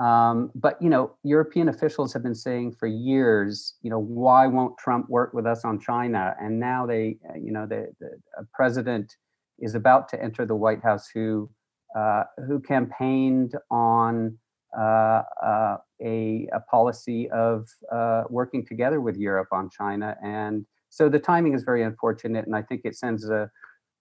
Um, 0.00 0.50
but 0.54 0.80
you 0.80 0.88
know, 0.88 1.14
European 1.22 1.68
officials 1.68 2.12
have 2.14 2.22
been 2.22 2.34
saying 2.34 2.72
for 2.72 2.86
years, 2.86 3.74
you 3.82 3.90
know, 3.90 3.98
why 3.98 4.46
won't 4.46 4.78
Trump 4.78 5.08
work 5.10 5.34
with 5.34 5.46
us 5.46 5.64
on 5.64 5.78
China? 5.78 6.34
And 6.40 6.58
now 6.58 6.86
they, 6.86 7.18
uh, 7.28 7.36
you 7.36 7.52
know, 7.52 7.66
the, 7.66 7.92
the 8.00 8.10
president 8.54 9.16
is 9.58 9.74
about 9.74 10.08
to 10.08 10.22
enter 10.22 10.46
the 10.46 10.56
White 10.56 10.82
House 10.82 11.08
who 11.12 11.50
uh, 11.94 12.24
who 12.46 12.58
campaigned 12.58 13.54
on 13.70 14.38
uh, 14.78 15.22
uh, 15.44 15.76
a, 16.02 16.48
a, 16.54 16.60
policy 16.60 17.28
of 17.30 17.68
uh, 17.92 18.22
working 18.30 18.64
together 18.64 19.02
with 19.02 19.14
Europe 19.18 19.48
on 19.52 19.68
China. 19.68 20.16
And 20.24 20.64
so 20.88 21.10
the 21.10 21.18
timing 21.18 21.52
is 21.52 21.64
very 21.64 21.82
unfortunate, 21.82 22.46
and 22.46 22.56
I 22.56 22.62
think 22.62 22.80
it 22.84 22.96
sends 22.96 23.28
a, 23.28 23.50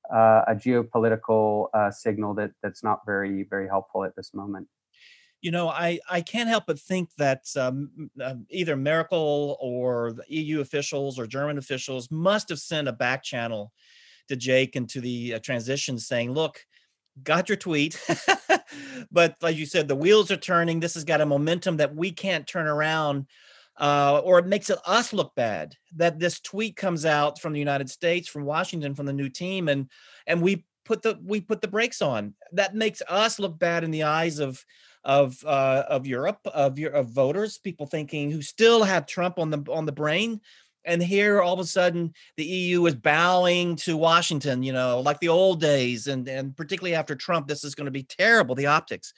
a 0.09 0.55
geopolitical 0.55 1.67
signal 1.91 2.33
that 2.35 2.51
that's 2.63 2.81
not 2.81 3.01
very, 3.05 3.43
very 3.49 3.67
helpful 3.67 4.05
at 4.05 4.15
this 4.15 4.33
moment. 4.33 4.69
You 5.41 5.51
know, 5.51 5.69
I, 5.69 5.99
I 6.09 6.21
can't 6.21 6.49
help 6.49 6.65
but 6.67 6.79
think 6.79 7.09
that 7.17 7.43
um, 7.57 8.09
uh, 8.21 8.35
either 8.49 8.75
Merkel 8.75 9.57
or 9.59 10.13
the 10.13 10.23
EU 10.27 10.61
officials 10.61 11.17
or 11.17 11.25
German 11.25 11.57
officials 11.57 12.09
must 12.11 12.49
have 12.49 12.59
sent 12.59 12.87
a 12.87 12.93
back 12.93 13.23
channel 13.23 13.71
to 14.27 14.35
Jake 14.35 14.75
and 14.75 14.87
to 14.89 15.01
the 15.01 15.35
uh, 15.35 15.39
transition 15.39 15.97
saying, 15.97 16.31
look, 16.31 16.63
got 17.23 17.49
your 17.49 17.57
tweet. 17.57 17.99
but 19.11 19.35
like 19.41 19.57
you 19.57 19.65
said, 19.65 19.87
the 19.87 19.95
wheels 19.95 20.31
are 20.31 20.37
turning. 20.37 20.79
This 20.79 20.93
has 20.93 21.03
got 21.03 21.21
a 21.21 21.25
momentum 21.25 21.77
that 21.77 21.95
we 21.95 22.11
can't 22.11 22.47
turn 22.47 22.67
around. 22.67 23.27
Uh, 23.79 24.21
or 24.23 24.37
it 24.37 24.45
makes 24.45 24.69
it 24.69 24.77
us 24.85 25.11
look 25.13 25.33
bad 25.33 25.75
that 25.95 26.19
this 26.19 26.39
tweet 26.39 26.75
comes 26.75 27.05
out 27.05 27.39
from 27.39 27.53
the 27.53 27.59
United 27.59 27.89
States, 27.89 28.27
from 28.27 28.43
Washington, 28.43 28.93
from 28.93 29.05
the 29.05 29.13
new 29.13 29.29
team, 29.29 29.69
and 29.69 29.89
and 30.27 30.41
we 30.41 30.65
put 30.85 31.01
the 31.01 31.17
we 31.23 31.41
put 31.41 31.61
the 31.61 31.67
brakes 31.67 32.01
on. 32.01 32.35
That 32.51 32.75
makes 32.75 33.01
us 33.07 33.39
look 33.39 33.57
bad 33.57 33.83
in 33.83 33.89
the 33.89 34.03
eyes 34.03 34.39
of 34.39 34.63
of 35.03 35.43
uh, 35.45 35.83
of 35.87 36.05
Europe, 36.05 36.39
of 36.45 36.77
your 36.77 36.91
of 36.91 37.09
voters, 37.09 37.57
people 37.57 37.85
thinking 37.85 38.31
who 38.31 38.41
still 38.41 38.83
have 38.83 39.05
Trump 39.05 39.39
on 39.39 39.49
the 39.49 39.63
on 39.71 39.85
the 39.85 39.91
brain. 39.91 40.41
And 40.83 41.01
here 41.01 41.41
all 41.41 41.53
of 41.53 41.59
a 41.59 41.65
sudden 41.65 42.13
the 42.37 42.45
EU 42.45 42.85
is 42.87 42.95
bowing 42.95 43.75
to 43.77 43.97
Washington, 43.97 44.63
you 44.63 44.73
know, 44.73 44.99
like 44.99 45.19
the 45.19 45.29
old 45.29 45.61
days. 45.61 46.07
And 46.07 46.27
and 46.27 46.55
particularly 46.55 46.95
after 46.95 47.15
Trump, 47.15 47.47
this 47.47 47.63
is 47.63 47.75
going 47.75 47.85
to 47.85 47.91
be 47.91 48.03
terrible, 48.03 48.55
the 48.55 48.67
optics. 48.67 49.13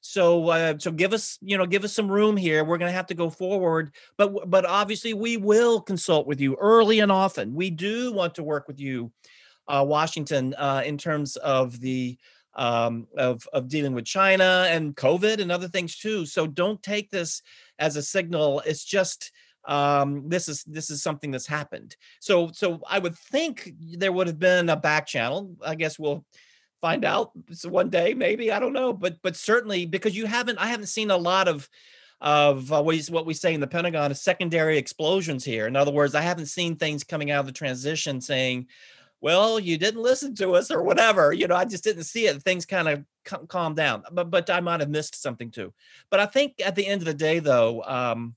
So 0.00 0.50
uh, 0.50 0.74
so 0.78 0.90
give 0.90 1.12
us, 1.12 1.38
you 1.40 1.56
know, 1.56 1.66
give 1.66 1.82
us 1.82 1.94
some 1.94 2.10
room 2.10 2.36
here. 2.36 2.62
We're 2.62 2.78
going 2.78 2.90
to 2.90 2.96
have 2.96 3.06
to 3.06 3.14
go 3.14 3.30
forward, 3.30 3.94
but 4.18 4.50
but 4.50 4.66
obviously 4.66 5.14
we 5.14 5.38
will 5.38 5.80
consult 5.80 6.26
with 6.26 6.40
you 6.40 6.56
early 6.60 7.00
and 7.00 7.10
often. 7.10 7.54
We 7.54 7.70
do 7.70 8.12
want 8.12 8.34
to 8.34 8.42
work 8.42 8.68
with 8.68 8.78
you, 8.78 9.12
uh, 9.66 9.84
Washington, 9.86 10.54
uh, 10.58 10.82
in 10.84 10.98
terms 10.98 11.36
of 11.36 11.80
the 11.80 12.18
um, 12.56 13.06
of 13.16 13.46
of 13.52 13.68
dealing 13.68 13.94
with 13.94 14.04
China 14.04 14.66
and 14.68 14.96
COVID 14.96 15.40
and 15.40 15.50
other 15.50 15.68
things 15.68 15.96
too. 15.96 16.26
So 16.26 16.46
don't 16.46 16.82
take 16.82 17.10
this 17.10 17.42
as 17.78 17.96
a 17.96 18.02
signal. 18.02 18.62
It's 18.66 18.84
just 18.84 19.32
um, 19.66 20.28
this 20.28 20.48
is 20.48 20.62
this 20.64 20.90
is 20.90 21.02
something 21.02 21.30
that's 21.30 21.46
happened. 21.46 21.96
So 22.20 22.50
so 22.52 22.80
I 22.88 22.98
would 22.98 23.16
think 23.16 23.72
there 23.78 24.12
would 24.12 24.26
have 24.26 24.38
been 24.38 24.68
a 24.68 24.76
back 24.76 25.06
channel. 25.06 25.56
I 25.64 25.74
guess 25.74 25.98
we'll 25.98 26.24
find 26.80 27.04
out 27.06 27.30
one 27.64 27.88
day, 27.88 28.12
maybe 28.12 28.52
I 28.52 28.60
don't 28.60 28.74
know, 28.74 28.92
but 28.92 29.16
but 29.22 29.36
certainly 29.36 29.86
because 29.86 30.14
you 30.14 30.26
haven't, 30.26 30.58
I 30.58 30.66
haven't 30.66 30.88
seen 30.88 31.10
a 31.10 31.16
lot 31.16 31.48
of 31.48 31.68
of 32.20 32.72
uh, 32.72 32.82
what 32.82 33.26
we 33.26 33.34
say 33.34 33.54
in 33.54 33.60
the 33.60 33.66
Pentagon 33.66 34.10
is 34.10 34.20
secondary 34.20 34.78
explosions 34.78 35.44
here. 35.44 35.66
In 35.66 35.76
other 35.76 35.90
words, 35.92 36.14
I 36.14 36.20
haven't 36.20 36.46
seen 36.46 36.76
things 36.76 37.02
coming 37.02 37.30
out 37.30 37.40
of 37.40 37.46
the 37.46 37.52
transition 37.52 38.20
saying, 38.20 38.68
well, 39.20 39.58
you 39.58 39.78
didn't 39.78 40.02
listen 40.02 40.34
to 40.36 40.52
us 40.52 40.70
or 40.70 40.82
whatever. 40.82 41.32
You 41.32 41.48
know, 41.48 41.56
I 41.56 41.64
just 41.64 41.84
didn't 41.84 42.04
see 42.04 42.26
it. 42.26 42.42
Things 42.42 42.66
kind 42.66 42.88
of 42.88 43.48
calmed 43.48 43.76
down, 43.76 44.04
but 44.12 44.30
but 44.30 44.50
I 44.50 44.60
might 44.60 44.80
have 44.80 44.90
missed 44.90 45.20
something 45.20 45.50
too. 45.50 45.72
But 46.10 46.20
I 46.20 46.26
think 46.26 46.60
at 46.64 46.74
the 46.74 46.86
end 46.86 47.00
of 47.00 47.06
the 47.06 47.14
day, 47.14 47.38
though, 47.38 47.82
um, 47.84 48.34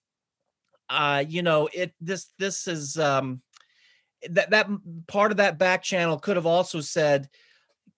uh, 0.89 1.23
you 1.27 1.43
know, 1.43 1.69
it 1.73 1.93
this 1.99 2.27
this 2.39 2.67
is 2.67 2.97
um, 2.97 3.41
that 4.29 4.49
that 4.51 4.69
part 5.07 5.31
of 5.31 5.37
that 5.37 5.57
back 5.57 5.83
channel 5.83 6.17
could 6.17 6.37
have 6.37 6.45
also 6.45 6.81
said 6.81 7.29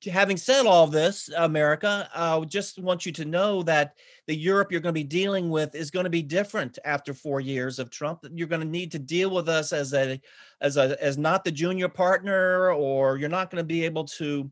having 0.06 0.38
said 0.38 0.65
all 0.65 0.88
this, 0.88 1.29
America, 1.36 2.10
I 2.13 2.38
uh, 2.38 2.46
just 2.46 2.79
want 2.79 3.06
you 3.06 3.12
to 3.13 3.25
know 3.25 3.63
that 3.63 3.96
the 4.27 4.36
Europe 4.36 4.72
you're 4.72 4.82
going 4.82 4.94
to 4.94 5.00
be 5.00 5.03
dealing 5.03 5.50
with 5.50 5.75
is 5.75 5.91
going 5.91 6.06
to 6.06 6.10
be 6.10 6.22
different 6.22 6.79
after 6.86 7.13
four 7.13 7.41
years 7.41 7.79
of 7.79 7.89
Trump. 7.89 8.25
You're 8.32 8.48
going 8.48 8.62
to 8.62 8.68
need 8.68 8.91
to 8.94 9.00
deal 9.00 9.29
with 9.29 9.50
us 9.50 9.74
as 9.74 9.94
a 9.94 10.22
as 10.62 10.77
a 10.77 11.01
as 11.03 11.18
not 11.18 11.44
the 11.44 11.51
junior 11.51 11.89
partner, 11.89 12.72
or 12.72 13.18
you're 13.18 13.29
not 13.29 13.51
going 13.51 13.62
to 13.62 13.68
be 13.68 13.84
able 13.84 14.06
to, 14.06 14.50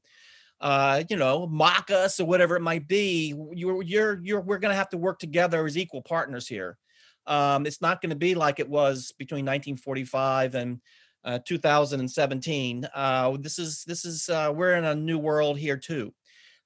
uh, 0.60 1.04
you 1.10 1.16
know, 1.16 1.48
mock 1.48 1.92
us 1.92 2.20
or 2.20 2.26
whatever 2.26 2.58
it 2.58 2.62
might 2.62 2.88
be. 2.88 3.34
You're 3.54 3.84
you're 3.84 4.20
you're 4.22 4.42
we're 4.42 4.60
going 4.60 4.74
to 4.74 4.78
have 4.78 4.90
to 4.90 4.98
work 4.98 5.20
together 5.20 5.66
as 5.66 5.78
equal 5.78 6.02
partners 6.02 6.48
here. 6.48 6.78
Um, 7.26 7.66
it's 7.66 7.82
not 7.82 8.02
going 8.02 8.10
to 8.10 8.16
be 8.16 8.36
like 8.36 8.60
it 8.60 8.70
was 8.70 9.14
between 9.18 9.46
1945 9.46 10.56
and 10.56 10.82
uh, 11.28 11.40
2017. 11.46 12.88
Uh, 12.94 13.38
this 13.40 13.60
is 13.60 13.84
this 13.84 14.06
is 14.06 14.30
uh, 14.30 14.52
we're 14.56 14.76
in 14.76 14.86
a 14.86 14.96
new 14.96 15.20
world 15.20 15.60
here 15.60 15.78
too. 15.78 16.14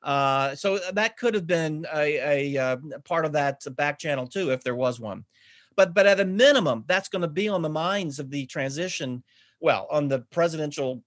Uh, 0.04 0.56
so 0.56 0.80
that 0.94 1.18
could 1.18 1.34
have 1.34 1.46
been 1.46 1.86
a, 1.94 2.00
a, 2.00 2.56
a, 2.56 2.64
uh, 2.64 2.78
part 3.04 3.26
of 3.26 3.34
that 3.34 3.62
back 3.76 4.00
channel 4.00 4.26
too, 4.26 4.52
if 4.52 4.64
there 4.64 4.76
was 4.76 5.00
one. 5.00 5.26
But 5.76 5.96
but 5.96 6.06
at 6.06 6.20
a 6.20 6.26
minimum, 6.26 6.84
that's 6.88 7.10
going 7.10 7.24
to 7.24 7.28
be 7.28 7.50
on 7.50 7.64
the 7.64 7.70
minds 7.70 8.20
of 8.20 8.30
the 8.30 8.46
transition. 8.46 9.24
Well, 9.60 9.88
on 9.90 10.08
the 10.08 10.20
presidential 10.20 11.04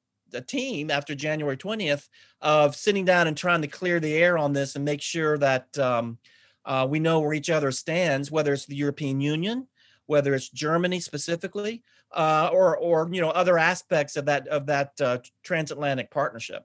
team 0.49 0.91
after 0.91 1.15
January 1.15 1.57
20th 1.57 2.09
of 2.41 2.75
sitting 2.75 3.05
down 3.05 3.29
and 3.29 3.37
trying 3.37 3.63
to 3.63 3.69
clear 3.69 4.01
the 4.01 4.15
air 4.15 4.37
on 4.37 4.53
this 4.53 4.75
and 4.75 4.85
make 4.85 5.01
sure 5.01 5.39
that 5.39 5.79
um, 5.79 6.19
uh, 6.65 6.87
we 6.89 6.99
know 6.99 7.21
where 7.21 7.35
each 7.35 7.51
other 7.51 7.71
stands, 7.71 8.33
whether 8.33 8.53
it's 8.53 8.67
the 8.67 8.75
European 8.75 9.21
Union, 9.21 9.69
whether 10.07 10.35
it's 10.35 10.49
Germany 10.49 10.99
specifically, 10.99 11.83
uh, 12.15 12.51
or 12.53 12.77
or 12.77 13.09
you 13.13 13.21
know 13.21 13.31
other 13.31 13.59
aspects 13.59 14.17
of 14.17 14.27
that 14.27 14.47
of 14.49 14.67
that 14.67 14.93
uh, 15.01 15.19
transatlantic 15.43 16.11
partnership. 16.11 16.65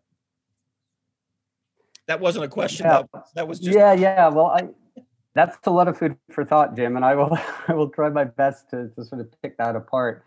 That 2.08 2.20
wasn't 2.20 2.46
a 2.46 2.48
question. 2.48 2.86
Yeah. 2.86 3.04
That, 3.14 3.24
that 3.36 3.48
was 3.48 3.60
just 3.60 3.78
yeah, 3.78 3.94
yeah. 3.94 4.30
Well, 4.30 4.48
I 4.48 4.70
that's 5.36 5.58
a 5.68 5.72
lot 5.72 5.88
of 5.88 5.98
food 5.98 6.18
for 6.32 6.44
thought, 6.44 6.76
Jim, 6.76 6.96
and 6.96 7.06
I 7.06 7.16
will 7.16 7.38
I 7.68 7.74
will 7.74 7.90
try 7.90 8.10
my 8.10 8.24
best 8.24 8.70
to 8.72 8.90
to 8.96 9.04
sort 9.04 9.22
of 9.22 9.28
pick 9.42 9.58
that 9.58 9.76
apart. 9.76 10.24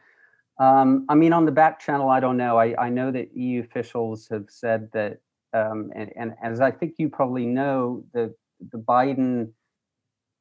Um, 0.59 1.07
I 1.09 1.15
mean, 1.15 1.33
on 1.33 1.45
the 1.45 1.53
back 1.53 1.81
channel, 1.81 2.09
I 2.09 2.21
don't 2.21 2.37
know. 2.37 2.59
I, 2.59 2.75
I 2.81 2.89
know 2.89 3.11
that 3.11 3.37
EU 3.37 3.63
officials 3.63 4.29
have 4.31 4.45
said 4.49 4.91
that, 4.93 5.19
um, 5.55 5.91
and, 5.97 6.13
and 6.15 6.35
as 6.43 6.61
I 6.61 6.71
think 6.71 6.95
you 6.99 7.09
probably 7.09 7.47
know, 7.47 8.05
the 8.13 8.35
the 8.71 8.79
Biden 8.79 9.51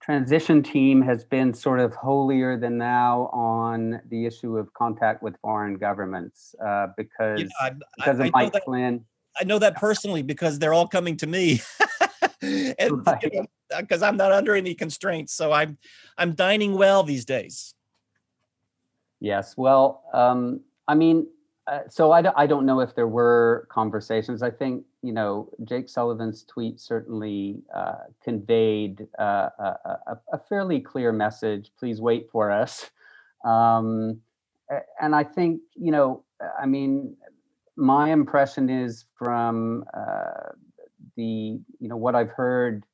transition 0.01 0.63
team 0.63 1.01
has 1.01 1.24
been 1.24 1.53
sort 1.53 1.79
of 1.79 1.93
holier 1.93 2.58
than 2.58 2.77
thou 2.77 3.29
on 3.31 4.01
the 4.10 4.25
issue 4.25 4.58
of 4.58 4.74
contact 4.74 5.22
with 5.22 5.36
foreign 5.41 5.75
governments 5.75 6.55
uh, 6.65 6.88
because 6.98 7.39
you 7.39 7.46
know, 7.46 7.51
I, 7.62 7.72
because 7.98 8.20
I, 8.20 8.25
of 8.25 8.31
I 8.34 8.43
Mike 8.43 8.53
that, 8.53 8.65
Flynn. 8.65 9.05
I 9.39 9.43
know 9.43 9.60
that 9.60 9.75
personally 9.77 10.24
because 10.24 10.60
they're 10.60 10.74
all 10.74 10.88
coming 10.88 11.17
to 11.17 11.27
me. 11.27 11.62
and 12.41 12.75
because 12.77 13.03
right. 13.05 13.24
you 13.31 13.46
know, 13.72 14.08
I'm 14.08 14.17
not 14.17 14.31
under 14.31 14.55
any 14.55 14.74
constraints, 14.74 15.34
so 15.34 15.51
I'm 15.51 15.77
I'm 16.17 16.34
dining 16.34 16.74
well 16.74 17.03
these 17.03 17.25
days. 17.25 17.74
Yes, 19.20 19.55
well, 19.55 20.03
um, 20.13 20.62
I 20.88 20.96
mean, 20.96 21.27
uh, 21.67 21.81
so 21.88 22.12
I, 22.12 22.24
I 22.36 22.48
don't 22.48 22.65
know 22.65 22.79
if 22.79 22.96
there 22.96 23.08
were 23.08 23.67
conversations. 23.70 24.41
I 24.41 24.50
think 24.50 24.84
you 25.01 25.12
know 25.12 25.50
Jake 25.63 25.89
Sullivan's 25.89 26.43
tweet 26.43 26.79
certainly 26.79 27.62
uh, 27.75 28.03
conveyed 28.24 29.08
uh, 29.20 29.50
a, 29.60 30.17
a, 30.34 30.39
fairly 30.50 30.79
clear 30.79 31.12
message. 31.12 31.72
Please 31.77 32.00
wait 32.01 32.29
for 32.31 32.51
us. 32.51 32.89
Um, 33.43 34.22
and 35.01 35.15
I 35.15 35.24
think 35.24 35.62
you 35.74 35.91
know, 35.91 36.24
I 36.62 36.67
mean, 36.67 37.17
my 37.75 38.12
impression 38.12 38.70
is 38.70 39.05
from 39.15 39.84
uh, 39.96 40.51
the 41.15 41.60
you 41.79 41.88
know 41.89 41.98
what 41.98 42.13
I've 42.13 42.29
heard 42.29 42.86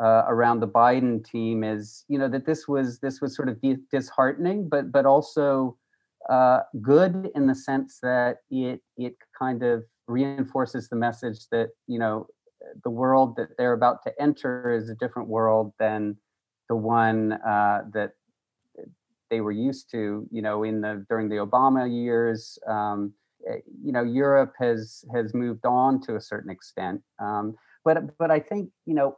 uh, 0.00 0.24
around 0.26 0.58
the 0.58 0.66
Biden 0.66 1.24
team 1.24 1.62
is 1.62 2.04
you 2.08 2.18
know 2.18 2.28
that 2.28 2.46
this 2.46 2.66
was 2.66 2.98
this 2.98 3.20
was 3.20 3.36
sort 3.36 3.48
of 3.48 3.58
disheartening, 3.92 4.68
but 4.68 4.90
but 4.90 5.06
also 5.06 5.76
uh, 6.28 6.60
good 6.80 7.30
in 7.34 7.46
the 7.46 7.54
sense 7.54 7.98
that 8.02 8.38
it 8.50 8.80
it 8.96 9.16
kind 9.38 9.62
of 9.62 9.84
reinforces 10.12 10.88
the 10.88 10.96
message 10.96 11.48
that 11.50 11.70
you 11.86 11.98
know 11.98 12.26
the 12.84 12.90
world 12.90 13.36
that 13.36 13.56
they're 13.56 13.72
about 13.72 14.02
to 14.04 14.12
enter 14.20 14.72
is 14.72 14.88
a 14.88 14.94
different 14.94 15.28
world 15.28 15.72
than 15.78 16.16
the 16.68 16.76
one 16.76 17.32
uh, 17.32 17.82
that 17.92 18.12
they 19.30 19.40
were 19.40 19.52
used 19.52 19.90
to 19.90 20.26
you 20.30 20.42
know 20.42 20.62
in 20.62 20.80
the 20.80 21.04
during 21.08 21.28
the 21.28 21.36
obama 21.36 21.82
years. 21.90 22.58
Um, 22.66 23.14
eh, 23.48 23.60
you 23.84 23.92
know 23.92 24.04
europe 24.04 24.52
has 24.58 25.04
has 25.14 25.34
moved 25.34 25.64
on 25.64 26.00
to 26.02 26.16
a 26.16 26.20
certain 26.20 26.50
extent. 26.50 27.00
Um, 27.18 27.56
but 27.84 28.16
but 28.18 28.30
i 28.30 28.38
think 28.38 28.70
you 28.86 28.94
know 28.94 29.16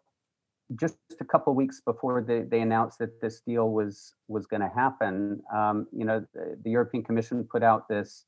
just 0.76 0.96
a 1.20 1.24
couple 1.24 1.54
weeks 1.54 1.80
before 1.84 2.22
they, 2.22 2.40
they 2.42 2.60
announced 2.60 2.98
that 2.98 3.20
this 3.20 3.40
deal 3.40 3.70
was 3.70 4.14
was 4.28 4.46
going 4.46 4.62
to 4.62 4.70
happen, 4.74 5.42
um, 5.54 5.86
you 5.92 6.04
know, 6.04 6.24
the, 6.32 6.56
the, 6.64 6.70
European 6.70 7.04
Commission 7.04 7.46
put 7.50 7.62
out 7.62 7.88
this 7.88 8.24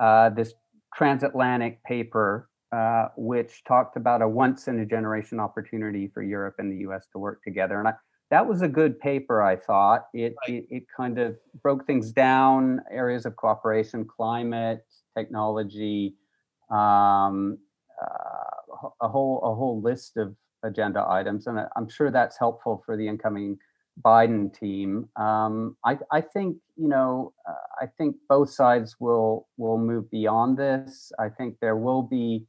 uh, 0.00 0.30
this 0.30 0.54
transatlantic 0.96 1.82
paper, 1.84 2.48
uh, 2.72 3.08
which 3.16 3.62
talked 3.64 3.96
about 3.96 4.22
a 4.22 4.28
once 4.28 4.66
in 4.66 4.80
a 4.80 4.86
generation 4.86 5.38
opportunity 5.38 6.08
for 6.12 6.22
Europe 6.22 6.54
and 6.58 6.72
the 6.72 6.78
U.S. 6.78 7.06
to 7.12 7.18
work 7.18 7.42
together, 7.44 7.78
and 7.78 7.88
I, 7.88 7.92
that 8.30 8.46
was 8.46 8.62
a 8.62 8.68
good 8.68 8.98
paper. 8.98 9.42
I 9.42 9.56
thought 9.56 10.06
it, 10.12 10.34
right. 10.48 10.56
it, 10.56 10.66
it 10.70 10.82
kind 10.96 11.18
of 11.18 11.36
broke 11.62 11.86
things 11.86 12.10
down, 12.10 12.80
areas 12.90 13.24
of 13.24 13.36
cooperation, 13.36 14.04
climate, 14.04 14.84
technology, 15.16 16.16
um, 16.70 17.58
uh, 18.02 18.88
a 19.00 19.08
whole 19.08 19.40
a 19.44 19.54
whole 19.54 19.80
list 19.80 20.16
of 20.16 20.34
agenda 20.64 21.06
items, 21.08 21.46
and 21.46 21.60
I'm 21.76 21.88
sure 21.88 22.10
that's 22.10 22.38
helpful 22.38 22.82
for 22.84 22.96
the 22.96 23.06
incoming 23.06 23.58
Biden 24.04 24.52
team. 24.52 25.08
Um, 25.16 25.76
I, 25.84 25.98
I, 26.12 26.20
think 26.20 26.56
you 26.76 26.88
know 26.88 27.32
uh, 27.48 27.84
I 27.84 27.86
think 27.98 28.16
both 28.28 28.50
sides 28.50 28.96
will 29.00 29.48
will 29.56 29.78
move 29.78 30.10
beyond 30.10 30.58
this. 30.58 31.12
I 31.18 31.28
think 31.28 31.56
there 31.60 31.76
will 31.76 32.02
be 32.02 32.46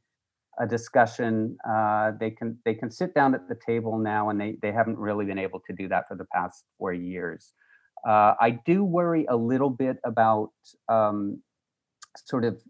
a 0.60 0.66
discussion. 0.66 1.56
Uh, 1.68 2.12
they 2.18 2.30
can 2.30 2.58
they 2.64 2.74
can 2.74 2.90
sit 2.90 3.14
down 3.14 3.34
at 3.34 3.48
the 3.48 3.56
table 3.66 3.98
now, 3.98 4.28
and 4.28 4.40
they 4.40 4.56
they 4.60 4.72
haven't 4.72 4.98
really 4.98 5.24
been 5.24 5.38
able 5.38 5.60
to 5.60 5.72
do 5.72 5.88
that 5.88 6.06
for 6.08 6.16
the 6.16 6.26
past 6.34 6.64
four 6.78 6.92
years. 6.92 7.54
Uh, 8.06 8.34
I 8.40 8.58
do 8.64 8.84
worry 8.84 9.26
a 9.28 9.36
little 9.36 9.70
bit 9.70 9.96
about 10.04 10.50
um, 10.88 11.42
sort 12.26 12.44
of 12.44 12.60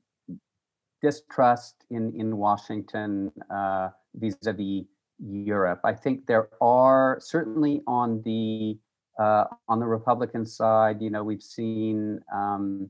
distrust 1.02 1.84
in 1.90 2.12
in 2.16 2.36
Washington 2.36 3.32
uh, 3.50 3.88
vis-a-vis 4.14 4.84
Europe. 5.18 5.80
I 5.84 5.92
think 5.92 6.26
there 6.26 6.48
are 6.60 7.18
certainly 7.20 7.82
on 7.86 8.22
the 8.22 8.78
uh, 9.18 9.44
on 9.68 9.80
the 9.80 9.86
Republican 9.86 10.46
side, 10.46 11.02
you 11.02 11.10
know, 11.10 11.24
we've 11.24 11.42
seen 11.42 12.20
um, 12.32 12.88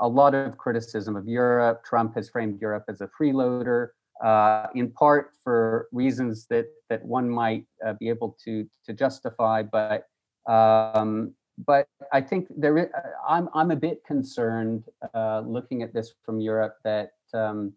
a, 0.00 0.08
lot 0.08 0.34
of 0.34 0.58
criticism 0.58 1.14
of 1.14 1.28
Europe. 1.28 1.84
Trump 1.84 2.16
has 2.16 2.28
framed 2.28 2.60
Europe 2.60 2.84
as 2.88 3.00
a 3.00 3.08
freeloader, 3.08 3.90
uh, 4.24 4.66
in 4.74 4.90
part 4.90 5.30
for 5.44 5.86
reasons 5.92 6.46
that 6.50 6.66
that 6.88 7.04
one 7.04 7.30
might 7.30 7.64
uh, 7.86 7.92
be 8.00 8.08
able 8.08 8.36
to 8.44 8.68
to 8.86 8.92
justify. 8.92 9.62
But 9.62 10.08
um, 10.48 11.34
but 11.64 11.86
I 12.12 12.20
think 12.20 12.48
there 12.56 12.76
is, 12.78 12.86
I'm 13.28 13.48
I'm 13.54 13.70
a 13.70 13.76
bit 13.76 14.04
concerned 14.04 14.84
uh, 15.14 15.42
looking 15.46 15.82
at 15.82 15.94
this 15.94 16.12
from 16.24 16.40
Europe 16.40 16.76
that 16.82 17.12
um, 17.34 17.72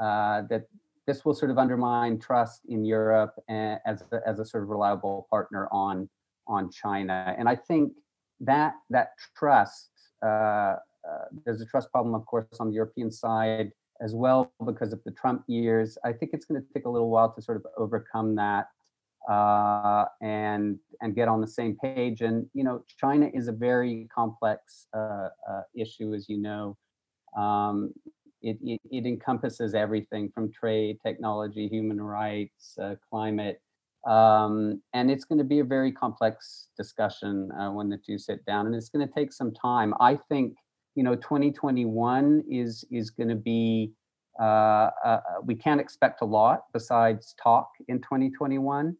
uh, 0.00 0.42
that 0.48 0.66
this 1.06 1.24
will 1.24 1.34
sort 1.34 1.50
of 1.50 1.58
undermine 1.58 2.18
trust 2.18 2.62
in 2.68 2.84
Europe 2.84 3.34
as 3.48 4.04
a, 4.12 4.20
as 4.26 4.38
a 4.38 4.44
sort 4.44 4.62
of 4.62 4.68
reliable 4.68 5.26
partner 5.30 5.68
on 5.72 6.08
on 6.48 6.70
China. 6.70 7.34
And 7.38 7.48
I 7.48 7.56
think 7.56 7.92
that 8.40 8.74
that 8.90 9.10
trust, 9.36 9.90
uh, 10.24 10.26
uh, 10.26 10.76
there's 11.44 11.60
a 11.60 11.66
trust 11.66 11.90
problem, 11.90 12.14
of 12.14 12.26
course, 12.26 12.46
on 12.60 12.68
the 12.68 12.74
European 12.74 13.10
side 13.10 13.72
as 14.00 14.14
well 14.14 14.52
because 14.66 14.92
of 14.92 15.00
the 15.04 15.12
Trump 15.12 15.44
years. 15.46 15.96
I 16.04 16.12
think 16.12 16.32
it's 16.34 16.44
going 16.44 16.60
to 16.60 16.66
take 16.74 16.86
a 16.86 16.90
little 16.90 17.10
while 17.10 17.32
to 17.32 17.42
sort 17.42 17.56
of 17.56 17.66
overcome 17.78 18.34
that 18.36 18.66
uh, 19.30 20.04
and 20.20 20.78
and 21.00 21.14
get 21.14 21.28
on 21.28 21.40
the 21.40 21.46
same 21.46 21.76
page. 21.76 22.20
And 22.20 22.46
you 22.54 22.64
know, 22.64 22.84
China 22.98 23.30
is 23.32 23.48
a 23.48 23.52
very 23.52 24.08
complex 24.14 24.86
uh, 24.94 25.28
uh, 25.48 25.62
issue, 25.74 26.14
as 26.14 26.28
you 26.28 26.38
know. 26.38 26.76
Um, 27.36 27.92
it, 28.42 28.58
it, 28.62 28.80
it, 28.90 29.06
encompasses 29.06 29.74
everything 29.74 30.30
from 30.34 30.52
trade, 30.52 30.98
technology, 31.04 31.68
human 31.68 32.00
rights, 32.00 32.76
uh, 32.82 32.94
climate, 33.10 33.60
um, 34.06 34.82
and 34.94 35.10
it's 35.10 35.24
going 35.24 35.38
to 35.38 35.44
be 35.44 35.60
a 35.60 35.64
very 35.64 35.92
complex 35.92 36.68
discussion 36.76 37.50
uh, 37.52 37.70
when 37.70 37.88
the 37.88 37.98
two 37.98 38.18
sit 38.18 38.44
down, 38.44 38.66
and 38.66 38.74
it's 38.74 38.88
going 38.88 39.06
to 39.06 39.14
take 39.14 39.32
some 39.32 39.52
time. 39.52 39.94
I 40.00 40.16
think 40.28 40.54
you 40.94 41.02
know 41.02 41.14
2021 41.14 42.44
is 42.50 42.84
is 42.90 43.10
going 43.10 43.28
to 43.28 43.36
be 43.36 43.92
uh, 44.40 44.42
uh, 44.42 44.90
uh, 45.04 45.20
we 45.44 45.54
can't 45.54 45.80
expect 45.80 46.22
a 46.22 46.24
lot 46.24 46.64
besides 46.72 47.34
talk 47.42 47.70
in 47.88 48.00
2021. 48.00 48.96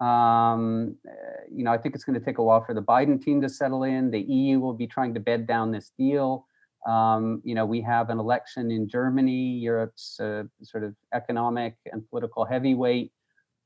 Um, 0.00 0.96
uh, 1.06 1.12
you 1.50 1.62
know, 1.62 1.72
I 1.72 1.78
think 1.78 1.94
it's 1.94 2.04
going 2.04 2.18
to 2.18 2.24
take 2.24 2.38
a 2.38 2.42
while 2.42 2.64
for 2.64 2.74
the 2.74 2.82
Biden 2.82 3.22
team 3.22 3.40
to 3.42 3.48
settle 3.48 3.84
in. 3.84 4.10
The 4.10 4.20
EU 4.20 4.58
will 4.58 4.74
be 4.74 4.86
trying 4.86 5.14
to 5.14 5.20
bed 5.20 5.46
down 5.46 5.70
this 5.70 5.92
deal. 5.96 6.46
Um, 6.86 7.40
you 7.44 7.54
know, 7.54 7.64
we 7.64 7.80
have 7.82 8.10
an 8.10 8.18
election 8.18 8.70
in 8.70 8.88
Germany, 8.88 9.58
Europe's 9.58 10.18
uh, 10.20 10.44
sort 10.62 10.84
of 10.84 10.94
economic 11.14 11.76
and 11.92 12.08
political 12.08 12.44
heavyweight. 12.44 13.12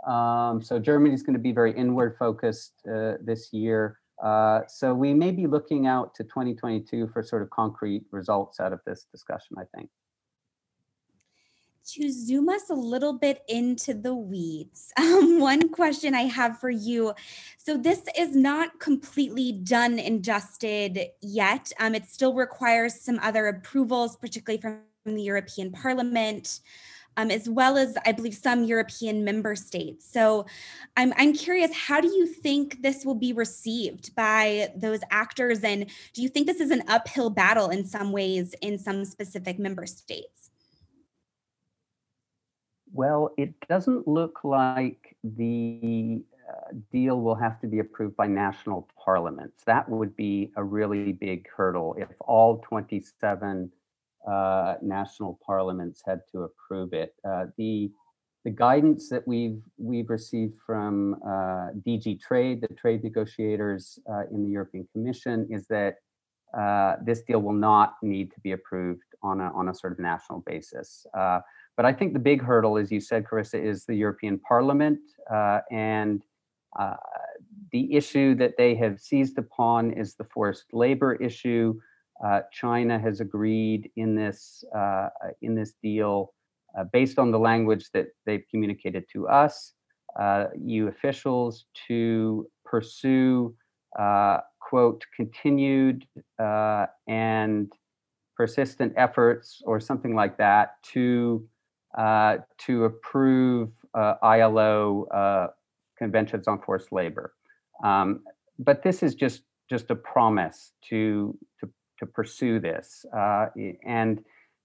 Um, 0.06 0.62
so 0.62 0.78
Germany 0.78 1.14
is 1.14 1.22
going 1.22 1.34
to 1.34 1.40
be 1.40 1.52
very 1.52 1.72
inward 1.72 2.16
focused 2.18 2.74
uh, 2.86 3.14
this 3.22 3.52
year. 3.52 3.98
Uh, 4.22 4.60
so 4.68 4.94
we 4.94 5.12
may 5.14 5.30
be 5.30 5.46
looking 5.46 5.86
out 5.86 6.14
to 6.14 6.24
2022 6.24 7.08
for 7.08 7.22
sort 7.22 7.42
of 7.42 7.50
concrete 7.50 8.04
results 8.10 8.60
out 8.60 8.72
of 8.72 8.80
this 8.86 9.06
discussion, 9.12 9.56
I 9.58 9.64
think 9.74 9.90
to 11.86 12.10
zoom 12.10 12.48
us 12.48 12.68
a 12.70 12.74
little 12.74 13.12
bit 13.12 13.42
into 13.48 13.94
the 13.94 14.14
weeds, 14.14 14.92
um, 14.96 15.38
one 15.38 15.68
question 15.68 16.14
I 16.14 16.22
have 16.22 16.58
for 16.58 16.70
you. 16.70 17.14
So, 17.58 17.76
this 17.76 18.02
is 18.18 18.34
not 18.34 18.80
completely 18.80 19.52
done 19.52 19.98
and 19.98 20.22
dusted 20.22 21.06
yet. 21.20 21.72
Um, 21.78 21.94
it 21.94 22.06
still 22.06 22.34
requires 22.34 23.00
some 23.00 23.18
other 23.22 23.46
approvals, 23.46 24.16
particularly 24.16 24.60
from 24.60 24.80
the 25.04 25.22
European 25.22 25.72
Parliament. 25.72 26.60
Um, 27.18 27.30
as 27.30 27.48
well 27.48 27.78
as 27.78 27.96
I 28.04 28.12
believe 28.12 28.34
some 28.34 28.64
European 28.64 29.24
member 29.24 29.56
states. 29.56 30.06
So 30.06 30.44
I'm, 30.98 31.14
I'm 31.16 31.32
curious, 31.32 31.74
how 31.74 31.98
do 31.98 32.08
you 32.08 32.26
think 32.26 32.82
this 32.82 33.06
will 33.06 33.14
be 33.14 33.32
received 33.32 34.14
by 34.14 34.68
those 34.76 35.00
actors? 35.10 35.64
And 35.64 35.86
do 36.12 36.20
you 36.20 36.28
think 36.28 36.46
this 36.46 36.60
is 36.60 36.70
an 36.70 36.82
uphill 36.88 37.30
battle 37.30 37.70
in 37.70 37.86
some 37.86 38.12
ways 38.12 38.54
in 38.60 38.76
some 38.78 39.06
specific 39.06 39.58
member 39.58 39.86
states? 39.86 40.50
Well, 42.96 43.34
it 43.36 43.52
doesn't 43.68 44.08
look 44.08 44.42
like 44.42 45.14
the 45.22 46.22
uh, 46.48 46.72
deal 46.90 47.20
will 47.20 47.34
have 47.34 47.60
to 47.60 47.66
be 47.66 47.80
approved 47.80 48.16
by 48.16 48.26
national 48.26 48.88
parliaments. 49.04 49.64
That 49.66 49.86
would 49.86 50.16
be 50.16 50.50
a 50.56 50.64
really 50.64 51.12
big 51.12 51.46
hurdle 51.54 51.94
if 51.98 52.08
all 52.20 52.62
27 52.66 53.70
uh, 54.26 54.74
national 54.80 55.38
parliaments 55.44 56.02
had 56.06 56.22
to 56.32 56.44
approve 56.44 56.94
it. 56.94 57.14
Uh, 57.22 57.46
the 57.58 57.90
the 58.46 58.50
guidance 58.50 59.10
that 59.10 59.28
we've 59.28 59.60
we've 59.76 60.08
received 60.08 60.54
from 60.64 61.16
uh, 61.22 61.76
DG 61.86 62.18
Trade, 62.18 62.62
the 62.62 62.74
trade 62.74 63.04
negotiators 63.04 63.98
uh, 64.10 64.22
in 64.32 64.42
the 64.42 64.50
European 64.50 64.88
Commission, 64.94 65.46
is 65.50 65.66
that 65.66 65.96
uh, 66.56 66.96
this 67.04 67.20
deal 67.22 67.42
will 67.42 67.52
not 67.52 67.96
need 68.00 68.32
to 68.32 68.40
be 68.40 68.52
approved 68.52 69.02
on 69.22 69.42
a 69.42 69.52
on 69.52 69.68
a 69.68 69.74
sort 69.74 69.92
of 69.92 69.98
national 69.98 70.40
basis. 70.46 71.06
But 71.76 71.84
I 71.84 71.92
think 71.92 72.14
the 72.14 72.18
big 72.18 72.42
hurdle, 72.42 72.78
as 72.78 72.90
you 72.90 73.00
said, 73.00 73.24
Carisa, 73.24 73.62
is 73.62 73.84
the 73.84 73.94
European 73.94 74.38
Parliament. 74.38 74.98
Uh, 75.30 75.60
and 75.70 76.22
uh, 76.78 76.96
the 77.72 77.94
issue 77.94 78.34
that 78.36 78.54
they 78.56 78.74
have 78.76 78.98
seized 78.98 79.38
upon 79.38 79.92
is 79.92 80.14
the 80.14 80.24
forced 80.24 80.66
labor 80.72 81.14
issue. 81.16 81.78
Uh, 82.24 82.40
China 82.50 82.98
has 82.98 83.20
agreed 83.20 83.90
in 83.96 84.14
this 84.14 84.64
uh, 84.74 85.08
in 85.42 85.54
this 85.54 85.74
deal, 85.82 86.32
uh, 86.78 86.84
based 86.92 87.18
on 87.18 87.30
the 87.30 87.38
language 87.38 87.90
that 87.92 88.06
they've 88.24 88.44
communicated 88.50 89.04
to 89.12 89.28
us, 89.28 89.74
EU 90.58 90.86
uh, 90.86 90.88
officials, 90.88 91.66
to 91.88 92.48
pursue 92.64 93.54
quote 94.60 95.04
continued 95.14 96.06
and 97.06 97.72
persistent 98.34 98.92
efforts 98.96 99.62
or 99.64 99.78
something 99.78 100.14
like 100.14 100.36
that 100.38 100.74
to 100.82 101.46
uh, 101.96 102.38
to 102.58 102.84
approve 102.84 103.70
uh, 103.94 104.14
ILO 104.22 105.06
uh, 105.06 105.46
conventions 105.96 106.46
on 106.46 106.60
forced 106.60 106.92
labor. 106.92 107.32
Um, 107.82 108.20
but 108.58 108.82
this 108.82 109.02
is 109.02 109.14
just 109.14 109.42
just 109.70 109.90
a 109.90 109.96
promise 109.96 110.72
to 110.90 111.36
to, 111.60 111.70
to 111.98 112.06
pursue 112.06 112.60
this. 112.60 113.04
Uh, 113.16 113.46
and 113.86 114.22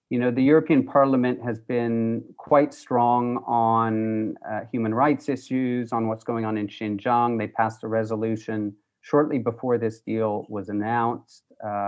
you 0.09 0.19
know, 0.19 0.29
the 0.29 0.43
European 0.43 0.85
Parliament 0.85 1.39
has 1.41 1.57
been 1.57 2.21
quite 2.37 2.73
strong 2.73 3.37
on 3.47 4.35
uh, 4.49 4.61
human 4.69 4.93
rights 4.93 5.29
issues, 5.29 5.93
on 5.93 6.09
what's 6.09 6.25
going 6.25 6.43
on 6.43 6.57
in 6.57 6.67
Xinjiang. 6.67 7.39
They 7.39 7.47
passed 7.47 7.85
a 7.85 7.87
resolution 7.87 8.75
shortly 8.99 9.39
before 9.39 9.77
this 9.77 10.01
deal 10.01 10.45
was 10.49 10.67
announced, 10.67 11.43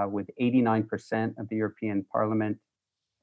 with 0.09 0.27
89% 0.41 1.37
of 1.37 1.49
the 1.49 1.57
European 1.57 2.05
Parliament 2.13 2.57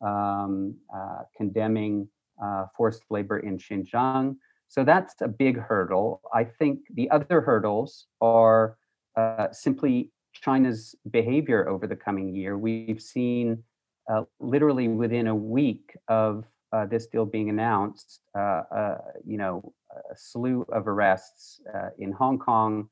um, 0.00 0.74
uh, 0.94 1.22
condemning 1.36 2.08
uh, 2.42 2.66
forced 2.76 3.04
labor 3.10 3.38
in 3.38 3.58
Xinjiang. 3.58 4.36
So 4.68 4.84
that's 4.84 5.14
a 5.20 5.28
big 5.28 5.58
hurdle. 5.58 6.22
I 6.32 6.44
think 6.44 6.80
the 6.94 7.10
other 7.10 7.40
hurdles 7.40 8.06
are 8.20 8.76
uh, 9.16 9.48
simply 9.50 10.10
China's 10.32 10.94
behavior 11.10 11.68
over 11.68 11.86
the 11.86 11.96
coming 11.96 12.34
year. 12.34 12.56
We've 12.56 13.02
seen 13.02 13.62
uh, 14.10 14.22
literally 14.38 14.88
within 14.88 15.26
a 15.26 15.34
week 15.34 15.96
of 16.08 16.44
uh, 16.72 16.86
this 16.86 17.06
deal 17.08 17.26
being 17.26 17.50
announced, 17.50 18.20
uh, 18.38 18.94
you 19.26 19.36
know, 19.36 19.72
a 20.10 20.16
slew 20.16 20.64
of 20.72 20.86
arrests 20.86 21.60
in 21.98 22.12
Hong 22.12 22.38
Kong 22.38 22.88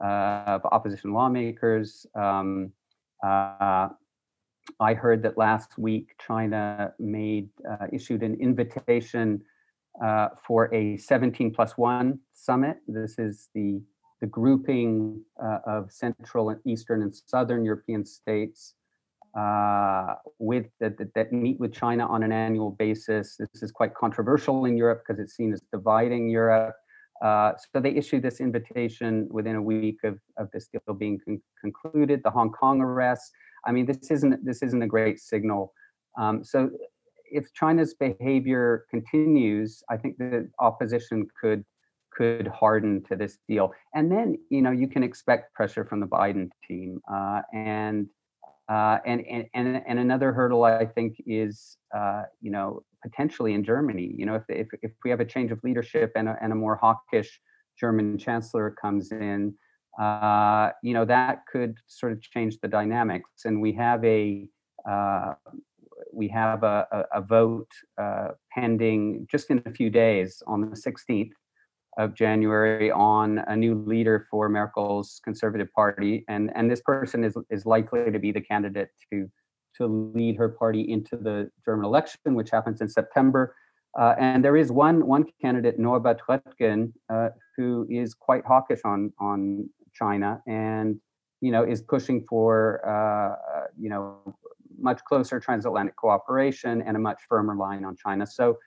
of 0.00 0.64
opposition 0.66 1.14
lawmakers. 1.14 2.04
Um, 2.14 2.72
uh, 3.22 3.88
I 4.80 4.94
heard 4.94 5.22
that 5.24 5.36
last 5.36 5.78
week 5.78 6.14
China 6.24 6.92
made 6.98 7.48
uh, 7.68 7.86
issued 7.92 8.22
an 8.22 8.36
invitation 8.40 9.42
uh, 10.02 10.28
for 10.46 10.72
a 10.74 10.96
17 10.96 11.52
plus 11.52 11.76
one 11.76 12.18
summit. 12.32 12.78
This 12.86 13.18
is 13.18 13.48
the 13.54 13.82
the 14.22 14.28
grouping 14.28 15.20
uh, 15.44 15.58
of 15.66 15.90
Central 15.90 16.50
and 16.50 16.60
Eastern 16.64 17.02
and 17.02 17.12
Southern 17.26 17.64
European 17.64 18.04
states 18.04 18.74
uh, 19.36 20.14
with 20.38 20.66
that, 20.78 20.96
that, 20.96 21.12
that 21.14 21.32
meet 21.32 21.58
with 21.58 21.72
China 21.74 22.06
on 22.06 22.22
an 22.22 22.30
annual 22.30 22.70
basis. 22.70 23.36
This 23.36 23.62
is 23.62 23.72
quite 23.72 23.94
controversial 23.94 24.64
in 24.64 24.76
Europe 24.76 25.02
because 25.04 25.20
it's 25.20 25.34
seen 25.34 25.52
as 25.52 25.60
dividing 25.72 26.28
Europe. 26.28 26.76
Uh, 27.20 27.52
so 27.72 27.80
they 27.80 27.90
issued 27.90 28.22
this 28.22 28.40
invitation 28.40 29.26
within 29.30 29.56
a 29.56 29.62
week 29.62 29.98
of, 30.04 30.18
of 30.36 30.48
this 30.52 30.68
deal 30.68 30.94
being 30.94 31.18
con- 31.24 31.42
concluded. 31.60 32.20
The 32.22 32.30
Hong 32.30 32.52
Kong 32.52 32.80
arrests 32.80 33.32
I 33.66 33.72
mean, 33.72 33.86
this 33.86 34.10
isn't 34.10 34.44
this 34.44 34.62
isn't 34.62 34.82
a 34.82 34.86
great 34.86 35.18
signal. 35.20 35.72
Um, 36.18 36.44
so 36.44 36.70
if 37.30 37.52
China's 37.54 37.94
behavior 37.94 38.86
continues, 38.90 39.82
I 39.90 39.96
think 39.96 40.18
the 40.18 40.48
opposition 40.58 41.26
could 41.40 41.64
could 42.14 42.46
harden 42.46 43.02
to 43.04 43.16
this 43.16 43.38
deal, 43.48 43.72
and 43.94 44.10
then 44.12 44.36
you 44.50 44.62
know 44.62 44.70
you 44.70 44.88
can 44.88 45.02
expect 45.02 45.54
pressure 45.54 45.84
from 45.84 46.00
the 46.00 46.06
Biden 46.06 46.50
team, 46.66 47.00
uh, 47.12 47.40
and, 47.54 48.08
uh, 48.68 48.98
and 49.06 49.24
and 49.26 49.46
and 49.54 49.82
and 49.86 49.98
another 49.98 50.32
hurdle 50.32 50.64
I 50.64 50.84
think 50.86 51.16
is 51.26 51.76
uh, 51.96 52.24
you 52.40 52.50
know 52.50 52.82
potentially 53.02 53.54
in 53.54 53.64
Germany. 53.64 54.14
You 54.16 54.26
know, 54.26 54.34
if 54.34 54.44
if 54.48 54.68
if 54.82 54.92
we 55.04 55.10
have 55.10 55.20
a 55.20 55.24
change 55.24 55.50
of 55.52 55.60
leadership 55.64 56.12
and 56.16 56.28
a, 56.28 56.36
and 56.42 56.52
a 56.52 56.56
more 56.56 56.76
hawkish 56.76 57.40
German 57.78 58.18
chancellor 58.18 58.70
comes 58.70 59.10
in, 59.12 59.54
uh, 59.98 60.70
you 60.82 60.94
know 60.94 61.04
that 61.04 61.44
could 61.50 61.76
sort 61.86 62.12
of 62.12 62.20
change 62.22 62.58
the 62.60 62.68
dynamics, 62.68 63.44
and 63.44 63.60
we 63.60 63.72
have 63.72 64.04
a 64.04 64.48
uh, 64.88 65.34
we 66.12 66.28
have 66.28 66.62
a, 66.62 66.86
a, 66.92 67.18
a 67.18 67.22
vote 67.22 67.70
uh, 68.00 68.28
pending 68.52 69.26
just 69.30 69.50
in 69.50 69.62
a 69.66 69.70
few 69.70 69.90
days 69.90 70.42
on 70.46 70.60
the 70.60 70.76
16th 70.76 71.30
of 71.98 72.14
January 72.14 72.90
on 72.90 73.38
a 73.48 73.56
new 73.56 73.74
leader 73.74 74.26
for 74.30 74.48
Merkel's 74.48 75.20
Conservative 75.24 75.72
Party, 75.72 76.24
and 76.28 76.50
and 76.54 76.70
this 76.70 76.80
person 76.80 77.22
is 77.24 77.36
is 77.50 77.66
likely 77.66 78.10
to 78.10 78.18
be 78.18 78.32
the 78.32 78.40
candidate 78.40 78.90
to 79.12 79.30
to 79.76 79.86
lead 80.14 80.36
her 80.36 80.48
party 80.48 80.90
into 80.90 81.16
the 81.16 81.50
German 81.64 81.84
election, 81.84 82.34
which 82.34 82.50
happens 82.50 82.80
in 82.80 82.88
September. 82.88 83.54
Uh, 83.98 84.14
and 84.18 84.42
there 84.42 84.56
is 84.56 84.72
one 84.72 85.06
one 85.06 85.24
candidate, 85.40 85.78
Norbert 85.78 86.20
Röttgen, 86.28 86.92
uh, 87.10 87.28
who 87.56 87.86
is 87.90 88.14
quite 88.14 88.44
hawkish 88.46 88.80
on 88.84 89.12
on 89.20 89.68
China 89.94 90.42
and 90.46 91.00
you 91.40 91.52
know 91.52 91.64
is 91.64 91.82
pushing 91.82 92.24
for 92.28 92.80
uh, 92.86 93.66
you 93.78 93.88
know 93.88 94.36
much 94.78 95.00
closer 95.04 95.38
transatlantic 95.38 95.96
cooperation 95.96 96.82
and 96.82 96.96
a 96.96 97.00
much 97.00 97.20
firmer 97.28 97.56
line 97.56 97.84
on 97.84 97.96
China. 97.96 98.26
So. 98.26 98.58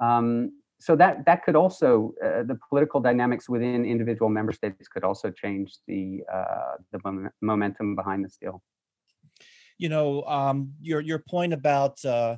Um, 0.00 0.52
so 0.80 0.96
that 0.96 1.24
that 1.24 1.44
could 1.44 1.56
also 1.56 2.12
uh, 2.22 2.42
the 2.42 2.58
political 2.68 3.00
dynamics 3.00 3.48
within 3.48 3.86
individual 3.86 4.28
member 4.28 4.52
states 4.52 4.86
could 4.88 5.04
also 5.04 5.30
change 5.30 5.76
the 5.86 6.22
uh, 6.30 6.76
the 6.92 7.00
mom- 7.04 7.30
momentum 7.40 7.94
behind 7.94 8.24
this 8.24 8.36
deal. 8.36 8.62
You 9.78 9.88
know, 9.88 10.22
um, 10.24 10.74
your 10.82 11.00
your 11.00 11.20
point 11.20 11.52
about 11.52 12.04
uh, 12.04 12.36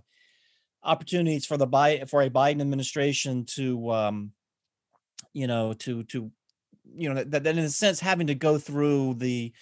opportunities 0.83 1.45
for 1.45 1.57
the 1.57 1.67
Bi- 1.67 2.05
for 2.07 2.23
a 2.23 2.31
Biden 2.31 2.61
administration 2.61 3.45
to, 3.57 3.91
um, 3.91 4.33
you 5.33 5.47
know, 5.47 5.73
to 5.75 6.05
to, 6.05 6.31
you 6.95 7.13
know, 7.13 7.25
that, 7.25 7.45
that 7.45 7.47
in 7.47 7.65
a 7.65 7.69
sense 7.69 8.01
having 8.01 8.27
to 8.29 8.35
go 8.35 8.59
through 8.59 9.15
the 9.15 9.53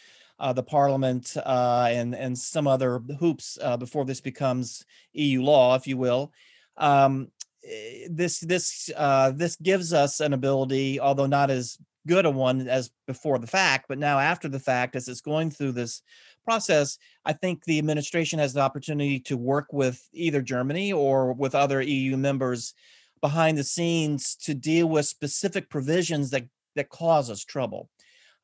uh, 0.41 0.53
the 0.53 0.63
parliament 0.63 1.37
uh, 1.37 1.87
and 1.91 2.15
and 2.15 2.37
some 2.37 2.67
other 2.67 3.01
hoops 3.19 3.57
uh, 3.63 3.77
before 3.77 4.05
this 4.05 4.21
becomes 4.21 4.85
EU 5.13 5.43
law, 5.43 5.77
if 5.77 5.87
you 5.87 5.97
will. 5.97 6.33
Um, 6.77 7.31
Eh, 7.67 8.09
this 8.11 8.41
this 8.41 8.91
uh, 8.97 9.31
this 9.31 9.57
gives 9.57 9.93
us 9.93 10.21
an 10.21 10.33
ability, 10.33 11.01
although 11.01 11.27
not 11.27 11.51
as 11.51 11.79
good 12.07 12.27
a 12.27 12.31
one 12.31 12.69
as 12.69 12.91
before 13.07 13.39
the 13.39 13.47
fact, 13.47 13.87
but 13.89 13.99
now 13.99 14.19
after 14.19 14.49
the 14.49 14.61
fact, 14.61 14.97
as 14.97 15.09
it's 15.09 15.23
going 15.23 15.51
through 15.51 15.73
this 15.73 16.03
process, 16.45 16.99
I 17.25 17.33
think 17.33 17.65
the 17.65 17.79
administration 17.79 18.39
has 18.39 18.53
the 18.53 18.61
opportunity 18.61 19.19
to 19.21 19.37
work 19.39 19.73
with 19.73 20.07
either 20.13 20.43
Germany 20.43 20.93
or 20.93 21.33
with 21.33 21.55
other 21.55 21.81
EU 21.81 22.17
members 22.19 22.75
behind 23.23 23.57
the 23.57 23.65
scenes 23.65 24.37
to 24.43 24.53
deal 24.53 24.87
with 24.87 25.07
specific 25.07 25.71
provisions 25.71 26.29
that 26.31 26.45
that 26.77 26.89
cause 26.89 27.31
us 27.31 27.45
trouble. 27.45 27.89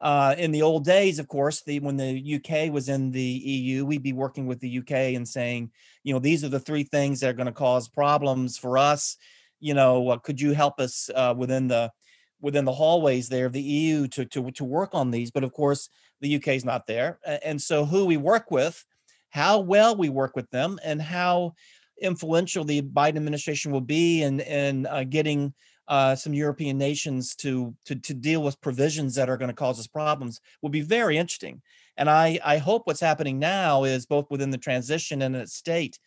Uh, 0.01 0.35
in 0.39 0.51
the 0.51 0.63
old 0.63 0.85
days, 0.85 1.19
of 1.19 1.29
course, 1.29 1.63
the 1.63 1.79
when 1.81 1.97
the 1.97 2.37
UK 2.37 2.73
was 2.73 2.89
in 2.89 3.11
the 3.11 3.21
EU, 3.21 3.85
we'd 3.85 4.03
be 4.03 4.15
working 4.15 4.47
with 4.47 4.59
the 4.61 4.79
UK 4.79 5.15
and 5.15 5.29
saying, 5.29 5.71
you 6.05 6.15
know, 6.15 6.19
these 6.19 6.43
are 6.43 6.49
the 6.49 6.61
three 6.61 6.85
things 6.85 7.21
that 7.21 7.29
are 7.29 7.35
going 7.35 7.47
to 7.47 7.53
cause 7.53 7.87
problems 7.87 8.57
for 8.57 8.79
us. 8.79 9.17
You 9.59 9.75
know, 9.75 10.09
uh, 10.09 10.19
could 10.19 10.41
you 10.41 10.55
help 10.55 10.81
us 10.81 11.11
uh, 11.15 11.35
within 11.37 11.69
the 11.69 11.93
within 12.41 12.65
the 12.65 12.73
hallways 12.73 13.29
there 13.29 13.45
of 13.45 13.53
the 13.53 13.61
EU 13.61 14.09
to 14.09 14.25
to 14.25 14.51
to 14.53 14.65
work 14.65 14.95
on 14.95 15.11
these? 15.11 15.31
But 15.31 15.45
of 15.45 15.53
course, 15.53 15.91
the 16.23 16.35
UK 16.37 16.49
is 16.49 16.65
not 16.65 16.87
there, 16.87 17.19
and 17.45 17.61
so 17.61 17.85
who 17.85 18.07
we 18.07 18.17
work 18.17 18.51
with, 18.51 18.83
how 19.29 19.61
well 19.61 19.95
we 19.97 20.09
work 20.09 20.35
with 20.35 20.49
them, 20.51 20.79
and 20.83 21.03
how 21.03 21.53
influential 22.01 22.65
the 22.65 22.81
Biden 22.81 23.17
administration 23.17 23.71
will 23.71 23.83
be 23.83 24.23
in 24.23 24.41
in 24.41 24.87
uh, 24.87 25.05
getting 25.05 25.53
uh, 25.91 26.15
some 26.15 26.33
European 26.33 26.79
nations 26.79 27.35
to, 27.35 27.75
to 27.85 27.97
to 27.97 28.15
deal 28.15 28.43
with 28.45 28.61
provisions 28.61 29.17
that 29.17 29.29
are 29.29 29.37
going 29.37 29.51
to 29.51 29.55
cause 29.55 29.79
us 29.81 29.89
problems 29.89 30.41
will 30.63 30.71
be 30.71 30.83
very 30.83 31.19
interesting. 31.19 31.61
And 31.97 32.09
I 32.09 32.39
I 32.45 32.59
hope 32.59 32.87
what's 32.87 33.01
happening 33.01 33.41
now 33.41 33.83
is 33.83 34.07
both 34.07 34.31
within 34.31 34.51
the 34.51 34.57
transition 34.59 35.21
and 35.21 35.35
its 35.35 35.53
state 35.53 35.99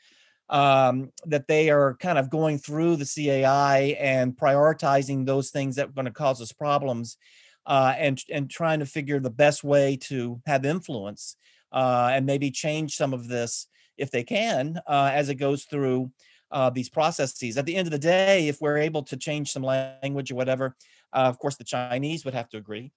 um, 0.50 1.12
that 1.26 1.48
they 1.48 1.70
are 1.70 1.96
kind 1.96 2.18
of 2.18 2.30
going 2.30 2.60
through 2.60 2.96
the 2.96 3.06
CAI 3.06 3.98
and 4.00 4.38
prioritizing 4.38 5.26
those 5.26 5.50
things 5.50 5.76
that 5.76 5.90
are 5.90 5.94
going 5.94 6.06
to 6.06 6.12
cause 6.12 6.42
us 6.42 6.54
problems, 6.54 7.18
uh, 7.66 7.94
and 7.98 8.24
and 8.32 8.50
trying 8.50 8.80
to 8.80 8.86
figure 8.86 9.20
the 9.20 9.30
best 9.30 9.66
way 9.66 9.98
to 9.98 10.42
have 10.46 10.66
influence 10.66 11.36
uh, 11.74 12.10
and 12.14 12.26
maybe 12.26 12.52
change 12.52 12.96
some 12.96 13.14
of 13.14 13.28
this 13.28 13.68
if 13.98 14.12
they 14.12 14.24
can 14.24 14.80
uh, 14.88 15.12
as 15.14 15.28
it 15.28 15.36
goes 15.36 15.66
through 15.66 16.10
uh, 16.54 16.70
these 16.70 16.88
processes. 16.88 17.58
At 17.58 17.66
the 17.66 17.76
end 17.76 17.88
of 17.88 17.92
the 17.92 18.00
day, 18.00 18.48
if 18.48 18.62
we're 18.62 18.78
able 18.78 19.02
to 19.04 19.18
change 19.18 19.52
some 19.52 19.64
language 19.64 20.32
or 20.32 20.36
whatever, 20.36 20.76
uh, 21.12 21.26
of 21.26 21.40
course, 21.40 21.58
the 21.58 21.64
Chinese 21.64 22.24
would 22.24 22.36
have 22.36 22.48
to 22.50 22.58
agree. 22.58 22.94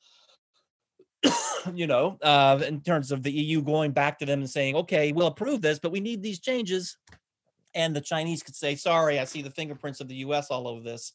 you 1.74 1.86
know, 1.86 2.18
uh, 2.22 2.62
in 2.66 2.82
terms 2.82 3.10
of 3.10 3.22
the 3.22 3.32
EU 3.32 3.62
going 3.62 3.90
back 3.90 4.18
to 4.18 4.26
them 4.26 4.40
and 4.40 4.50
saying, 4.50 4.76
okay, 4.76 5.10
we'll 5.10 5.26
approve 5.26 5.62
this, 5.62 5.78
but 5.78 5.90
we 5.90 6.00
need 6.00 6.22
these 6.22 6.38
changes. 6.38 6.98
And 7.74 7.96
the 7.96 8.00
Chinese 8.00 8.42
could 8.42 8.54
say, 8.54 8.76
sorry, 8.76 9.18
I 9.18 9.24
see 9.24 9.42
the 9.42 9.50
fingerprints 9.50 10.00
of 10.00 10.08
the 10.08 10.16
US 10.16 10.50
all 10.50 10.68
over 10.68 10.82
this. 10.82 11.12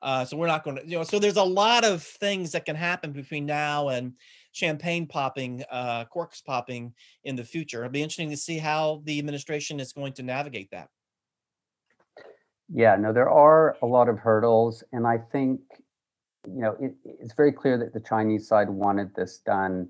Uh, 0.00 0.24
so 0.24 0.36
we're 0.36 0.46
not 0.46 0.62
going 0.62 0.76
to, 0.76 0.86
you 0.86 0.96
know, 0.96 1.02
so 1.02 1.18
there's 1.18 1.36
a 1.36 1.42
lot 1.42 1.84
of 1.84 2.02
things 2.02 2.52
that 2.52 2.64
can 2.64 2.76
happen 2.76 3.12
between 3.12 3.46
now 3.46 3.88
and 3.88 4.12
champagne 4.52 5.06
popping, 5.06 5.64
uh, 5.72 6.04
corks 6.04 6.40
popping 6.40 6.92
in 7.24 7.34
the 7.34 7.42
future. 7.42 7.78
It'll 7.78 7.90
be 7.90 8.02
interesting 8.02 8.30
to 8.30 8.36
see 8.36 8.58
how 8.58 9.02
the 9.04 9.18
administration 9.18 9.80
is 9.80 9.92
going 9.92 10.12
to 10.14 10.22
navigate 10.22 10.70
that. 10.70 10.88
Yeah, 12.72 12.96
no, 12.96 13.12
there 13.12 13.30
are 13.30 13.76
a 13.82 13.86
lot 13.86 14.08
of 14.08 14.18
hurdles, 14.18 14.84
and 14.92 15.06
I 15.06 15.18
think 15.32 15.60
you 16.46 16.60
know 16.60 16.76
it, 16.78 16.94
it's 17.04 17.34
very 17.34 17.52
clear 17.52 17.78
that 17.78 17.94
the 17.94 18.00
Chinese 18.00 18.46
side 18.46 18.68
wanted 18.68 19.14
this 19.14 19.38
done. 19.38 19.88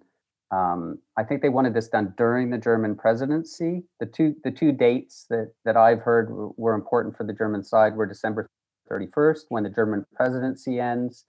Um, 0.50 0.98
I 1.16 1.24
think 1.24 1.42
they 1.42 1.48
wanted 1.48 1.74
this 1.74 1.88
done 1.88 2.14
during 2.16 2.50
the 2.50 2.58
German 2.58 2.94
presidency. 2.94 3.82
The 3.98 4.06
two 4.06 4.36
the 4.44 4.52
two 4.52 4.70
dates 4.70 5.26
that 5.28 5.52
that 5.64 5.76
I've 5.76 6.00
heard 6.00 6.28
were 6.30 6.74
important 6.74 7.16
for 7.16 7.24
the 7.24 7.32
German 7.32 7.64
side 7.64 7.96
were 7.96 8.06
December 8.06 8.48
31st, 8.90 9.40
when 9.48 9.64
the 9.64 9.70
German 9.70 10.06
presidency 10.14 10.78
ends. 10.78 11.24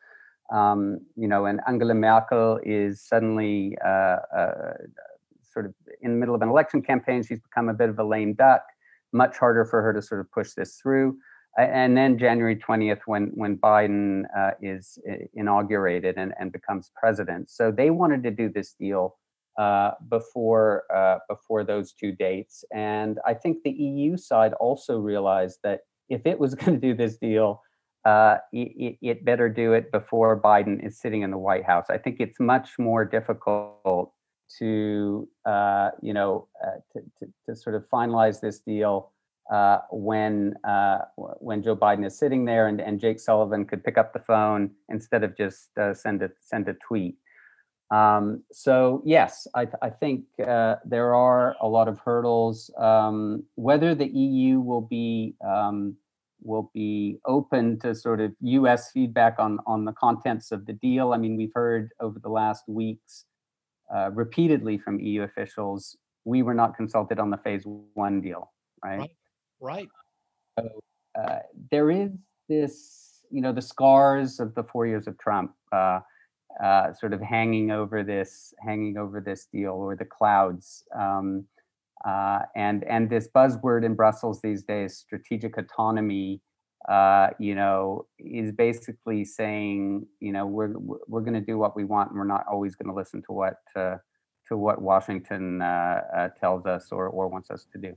Um, 0.53 0.99
you 1.15 1.27
know, 1.27 1.45
and 1.45 1.61
Angela 1.67 1.93
Merkel 1.95 2.59
is 2.63 3.01
suddenly 3.01 3.75
uh, 3.83 4.17
uh, 4.35 4.73
sort 5.51 5.65
of 5.65 5.73
in 6.01 6.11
the 6.11 6.17
middle 6.17 6.35
of 6.35 6.43
an 6.43 6.49
election 6.49 6.83
campaign. 6.83 7.23
She's 7.23 7.39
become 7.39 7.69
a 7.69 7.73
bit 7.73 7.89
of 7.89 7.97
a 7.97 8.03
lame 8.03 8.35
duck. 8.35 8.61
Much 9.13 9.37
harder 9.37 9.65
for 9.65 9.81
her 9.81 9.93
to 9.93 10.01
sort 10.01 10.21
of 10.21 10.31
push 10.31 10.53
this 10.53 10.77
through 10.79 11.17
and 11.57 11.97
then 11.97 12.17
January 12.17 12.55
20th, 12.55 13.01
when 13.05 13.31
when 13.33 13.57
Biden 13.57 14.23
uh, 14.37 14.51
is 14.61 14.97
uh, 15.09 15.15
inaugurated 15.33 16.17
and, 16.17 16.33
and 16.39 16.51
becomes 16.51 16.91
president. 16.95 17.49
So 17.49 17.71
they 17.71 17.89
wanted 17.89 18.23
to 18.23 18.31
do 18.31 18.49
this 18.49 18.73
deal 18.73 19.17
uh, 19.57 19.91
before 20.09 20.83
uh, 20.93 21.19
before 21.27 21.63
those 21.63 21.93
two 21.93 22.11
dates, 22.11 22.63
and 22.73 23.19
I 23.25 23.33
think 23.33 23.63
the 23.63 23.71
EU 23.71 24.15
side 24.15 24.53
also 24.53 24.99
realized 24.99 25.59
that 25.63 25.81
if 26.07 26.25
it 26.25 26.39
was 26.39 26.55
going 26.59 26.79
to 26.79 26.87
do 26.87 26.93
this 26.93 27.17
deal, 27.17 27.61
uh, 28.05 28.37
it, 28.53 28.97
it, 29.01 29.25
better 29.25 29.49
do 29.49 29.73
it 29.73 29.91
before 29.91 30.39
Biden 30.39 30.85
is 30.85 30.99
sitting 30.99 31.23
in 31.23 31.31
the 31.31 31.37
White 31.37 31.65
House. 31.65 31.87
I 31.89 31.97
think 31.97 32.17
it's 32.19 32.39
much 32.39 32.79
more 32.79 33.03
difficult 33.03 34.13
to 34.59 35.27
uh, 35.45 35.89
you 36.01 36.13
know 36.13 36.47
to, 36.93 37.01
to, 37.19 37.33
to 37.47 37.55
sort 37.55 37.75
of 37.75 37.83
finalize 37.89 38.39
this 38.39 38.59
deal 38.59 39.11
uh, 39.51 39.79
when 39.91 40.55
uh, 40.63 40.99
when 41.15 41.63
Joe 41.63 41.75
Biden 41.75 42.05
is 42.05 42.17
sitting 42.17 42.45
there 42.45 42.67
and, 42.67 42.79
and 42.79 42.99
Jake 42.99 43.19
Sullivan 43.19 43.65
could 43.65 43.83
pick 43.83 43.97
up 43.97 44.13
the 44.13 44.19
phone 44.19 44.71
instead 44.89 45.23
of 45.23 45.35
just 45.35 45.77
uh, 45.77 45.93
send 45.93 46.21
a 46.21 46.29
send 46.39 46.67
a 46.67 46.75
tweet. 46.75 47.17
Um, 47.91 48.43
so 48.51 49.01
yes, 49.03 49.47
I, 49.55 49.67
I 49.81 49.89
think 49.89 50.25
uh, 50.45 50.75
there 50.85 51.15
are 51.15 51.55
a 51.61 51.67
lot 51.67 51.87
of 51.87 51.97
hurdles. 51.99 52.69
Um, 52.77 53.43
whether 53.55 53.95
the 53.95 54.07
EU 54.07 54.59
will 54.59 54.81
be 54.81 55.35
um, 55.43 55.95
will 56.41 56.69
be 56.73 57.17
open 57.25 57.79
to 57.79 57.95
sort 57.95 58.21
of 58.21 58.31
U.S. 58.41 58.91
feedback 58.91 59.35
on 59.39 59.59
on 59.65 59.85
the 59.85 59.93
contents 59.93 60.51
of 60.51 60.67
the 60.67 60.73
deal. 60.73 61.13
I 61.13 61.17
mean, 61.17 61.35
we've 61.35 61.53
heard 61.55 61.89
over 61.99 62.19
the 62.19 62.29
last 62.29 62.65
weeks 62.67 63.25
uh, 63.93 64.11
repeatedly 64.11 64.77
from 64.77 64.99
EU 64.99 65.23
officials 65.23 65.97
we 66.25 66.43
were 66.43 66.53
not 66.53 66.75
consulted 66.75 67.19
on 67.19 67.29
the 67.29 67.37
phase 67.37 67.63
one 67.93 68.21
deal, 68.21 68.51
right? 68.83 68.99
right. 68.99 69.11
Right. 69.59 69.89
So 70.57 70.69
uh, 71.19 71.39
there 71.71 71.91
is 71.91 72.11
this, 72.47 73.23
you 73.31 73.41
know, 73.41 73.53
the 73.53 73.61
scars 73.61 74.39
of 74.39 74.55
the 74.55 74.63
four 74.63 74.87
years 74.87 75.07
of 75.07 75.17
Trump 75.17 75.53
uh, 75.71 75.99
uh, 76.63 76.93
sort 76.93 77.13
of 77.13 77.21
hanging 77.21 77.71
over 77.71 78.03
this, 78.03 78.53
hanging 78.65 78.97
over 78.97 79.21
this 79.21 79.47
deal, 79.51 79.73
or 79.73 79.95
the 79.95 80.05
clouds. 80.05 80.83
Um, 80.97 81.47
Uh, 82.05 82.43
and 82.55 82.85
and 82.85 83.09
this 83.09 83.27
buzzword 83.35 83.83
in 83.83 83.93
Brussels 83.93 84.39
these 84.41 84.63
days, 84.63 84.95
strategic 84.95 85.57
autonomy, 85.57 86.39
uh, 86.87 87.27
you 87.39 87.55
know, 87.55 88.07
is 88.17 88.53
basically 88.53 89.25
saying, 89.25 90.07
you 90.21 90.31
know, 90.31 90.45
we're 90.47 90.73
we're 91.11 91.25
going 91.27 91.33
to 91.33 91.47
do 91.51 91.57
what 91.57 91.75
we 91.75 91.83
want, 91.83 92.09
and 92.09 92.17
we're 92.17 92.33
not 92.35 92.45
always 92.47 92.73
going 92.77 92.87
to 92.87 92.95
listen 92.95 93.21
to 93.23 93.33
what 93.33 93.59
uh, 93.75 93.97
to 94.47 94.55
what 94.55 94.81
Washington 94.81 95.59
tells 96.39 96.65
us 96.65 96.83
or 96.95 97.09
or 97.09 97.27
wants 97.27 97.51
us 97.51 97.67
to 97.73 97.77
do. 97.77 97.91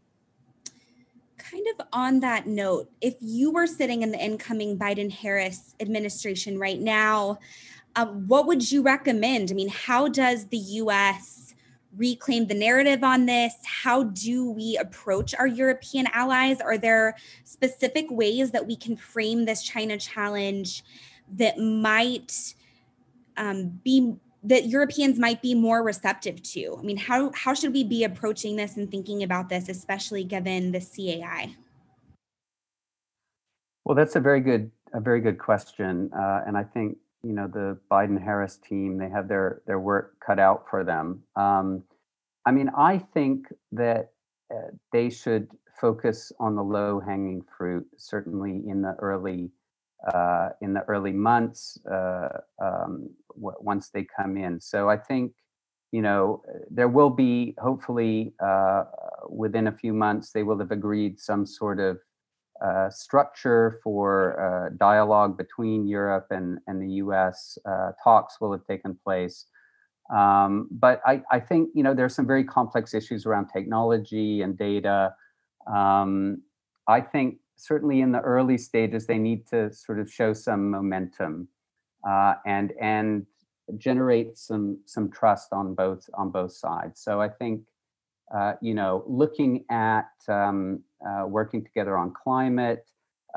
Kind 1.52 1.66
of 1.78 1.86
on 1.92 2.20
that 2.20 2.46
note, 2.46 2.90
if 3.02 3.14
you 3.20 3.50
were 3.50 3.66
sitting 3.66 4.00
in 4.02 4.10
the 4.10 4.18
incoming 4.18 4.78
Biden-Harris 4.78 5.74
administration 5.80 6.58
right 6.58 6.80
now, 6.80 7.38
uh, 7.94 8.06
what 8.06 8.46
would 8.46 8.72
you 8.72 8.80
recommend? 8.80 9.50
I 9.50 9.54
mean, 9.54 9.68
how 9.68 10.08
does 10.08 10.46
the 10.46 10.56
U.S 10.56 11.42
reclaim 11.96 12.46
the 12.46 12.54
narrative 12.54 13.04
on 13.04 13.26
this? 13.26 13.54
How 13.64 14.04
do 14.04 14.50
we 14.50 14.76
approach 14.78 15.34
our 15.34 15.46
European 15.46 16.06
allies? 16.12 16.60
Are 16.60 16.78
there 16.78 17.16
specific 17.44 18.06
ways 18.10 18.50
that 18.52 18.66
we 18.66 18.76
can 18.76 18.96
frame 18.96 19.44
this 19.44 19.62
China 19.62 19.98
challenge 19.98 20.82
that 21.34 21.58
might 21.58 22.54
um, 23.36 23.80
be 23.84 24.14
that 24.44 24.66
Europeans 24.66 25.18
might 25.18 25.40
be 25.40 25.54
more 25.54 25.82
receptive 25.82 26.42
to? 26.42 26.76
I 26.78 26.82
mean, 26.82 26.96
how 26.96 27.30
how 27.34 27.54
should 27.54 27.72
we 27.72 27.84
be 27.84 28.04
approaching 28.04 28.56
this 28.56 28.76
and 28.76 28.90
thinking 28.90 29.22
about 29.22 29.48
this, 29.48 29.68
especially 29.68 30.24
given 30.24 30.72
the 30.72 30.80
CAI? 30.80 31.56
Well, 33.84 33.94
that's 33.94 34.16
a 34.16 34.20
very 34.20 34.40
good 34.40 34.70
a 34.94 35.00
very 35.00 35.20
good 35.20 35.38
question, 35.38 36.10
uh, 36.16 36.42
and 36.46 36.56
I 36.56 36.64
think 36.64 36.98
you 37.22 37.32
know 37.32 37.46
the 37.46 37.78
Biden 37.90 38.22
Harris 38.22 38.58
team 38.58 38.98
they 38.98 39.08
have 39.08 39.28
their 39.28 39.62
their 39.66 39.80
work 39.80 40.16
cut 40.24 40.38
out 40.38 40.64
for 40.68 40.84
them. 40.84 41.22
Um, 41.36 41.84
I 42.44 42.50
mean, 42.50 42.70
I 42.76 42.98
think 42.98 43.46
that 43.70 44.12
uh, 44.52 44.70
they 44.92 45.08
should 45.08 45.48
focus 45.80 46.32
on 46.38 46.56
the 46.56 46.62
low 46.62 47.00
hanging 47.00 47.44
fruit. 47.56 47.86
Certainly 47.96 48.62
in 48.66 48.82
the 48.82 48.94
early 48.98 49.50
uh, 50.12 50.50
in 50.60 50.74
the 50.74 50.82
early 50.88 51.12
months 51.12 51.78
uh, 51.86 52.28
um, 52.60 53.08
once 53.36 53.90
they 53.90 54.06
come 54.16 54.36
in. 54.36 54.60
So 54.60 54.88
I 54.88 54.96
think 54.96 55.32
you 55.90 56.02
know 56.02 56.42
there 56.70 56.88
will 56.88 57.10
be 57.10 57.54
hopefully 57.58 58.34
uh, 58.44 58.84
within 59.28 59.66
a 59.66 59.72
few 59.72 59.92
months 59.92 60.32
they 60.32 60.42
will 60.42 60.58
have 60.58 60.70
agreed 60.70 61.20
some 61.20 61.46
sort 61.46 61.80
of 61.80 61.98
uh, 62.64 62.88
structure 62.90 63.80
for 63.82 64.38
uh, 64.40 64.76
dialogue 64.78 65.36
between 65.36 65.86
Europe 65.86 66.28
and, 66.30 66.60
and 66.68 66.80
the 66.80 66.94
US. 67.04 67.58
Uh, 67.68 67.90
talks 68.02 68.40
will 68.40 68.52
have 68.52 68.64
taken 68.64 68.96
place. 69.04 69.46
Um, 70.14 70.68
but 70.70 71.00
I, 71.06 71.22
I, 71.30 71.40
think 71.40 71.70
you 71.74 71.82
know 71.82 71.94
there 71.94 72.04
are 72.04 72.10
some 72.10 72.26
very 72.26 72.44
complex 72.44 72.94
issues 72.94 73.24
around 73.26 73.48
technology 73.48 74.42
and 74.42 74.56
data. 74.56 75.14
Um, 75.72 76.42
I 76.86 77.00
think 77.00 77.38
certainly 77.56 78.00
in 78.00 78.12
the 78.12 78.20
early 78.20 78.58
stages 78.58 79.06
they 79.06 79.18
need 79.18 79.46
to 79.48 79.72
sort 79.72 79.98
of 79.98 80.10
show 80.10 80.32
some 80.32 80.70
momentum 80.70 81.48
uh, 82.08 82.34
and 82.46 82.72
and 82.80 83.26
generate 83.78 84.36
some 84.36 84.78
some 84.86 85.10
trust 85.10 85.52
on 85.52 85.74
both 85.74 86.08
on 86.14 86.30
both 86.30 86.52
sides. 86.52 87.00
So 87.02 87.20
I 87.20 87.28
think 87.28 87.62
uh, 88.34 88.54
you 88.60 88.74
know 88.74 89.04
looking 89.06 89.64
at 89.70 90.10
um, 90.28 90.82
uh, 91.06 91.26
working 91.26 91.64
together 91.64 91.96
on 91.96 92.12
climate, 92.12 92.84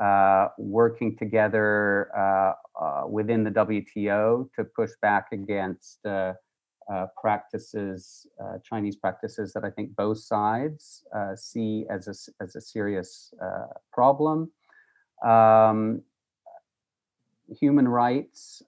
uh, 0.02 0.48
working 0.58 1.16
together 1.16 2.10
uh, 2.16 2.52
uh, 2.80 3.06
within 3.08 3.44
the 3.44 3.50
WTO 3.50 4.48
to 4.54 4.64
push 4.64 4.90
back 5.02 5.28
against 5.32 6.06
practices, 7.20 8.26
Chinese 8.62 8.96
practices 8.96 9.52
that 9.52 9.64
I 9.64 9.70
think 9.70 9.96
both 9.96 10.18
sides 10.18 11.02
see 11.34 11.86
as 11.90 12.06
a, 12.08 12.42
as 12.42 12.56
a 12.56 12.60
serious 12.60 13.32
problem. 13.92 14.50
Um, 15.24 16.02
human 17.48 17.88
rights, 17.88 18.62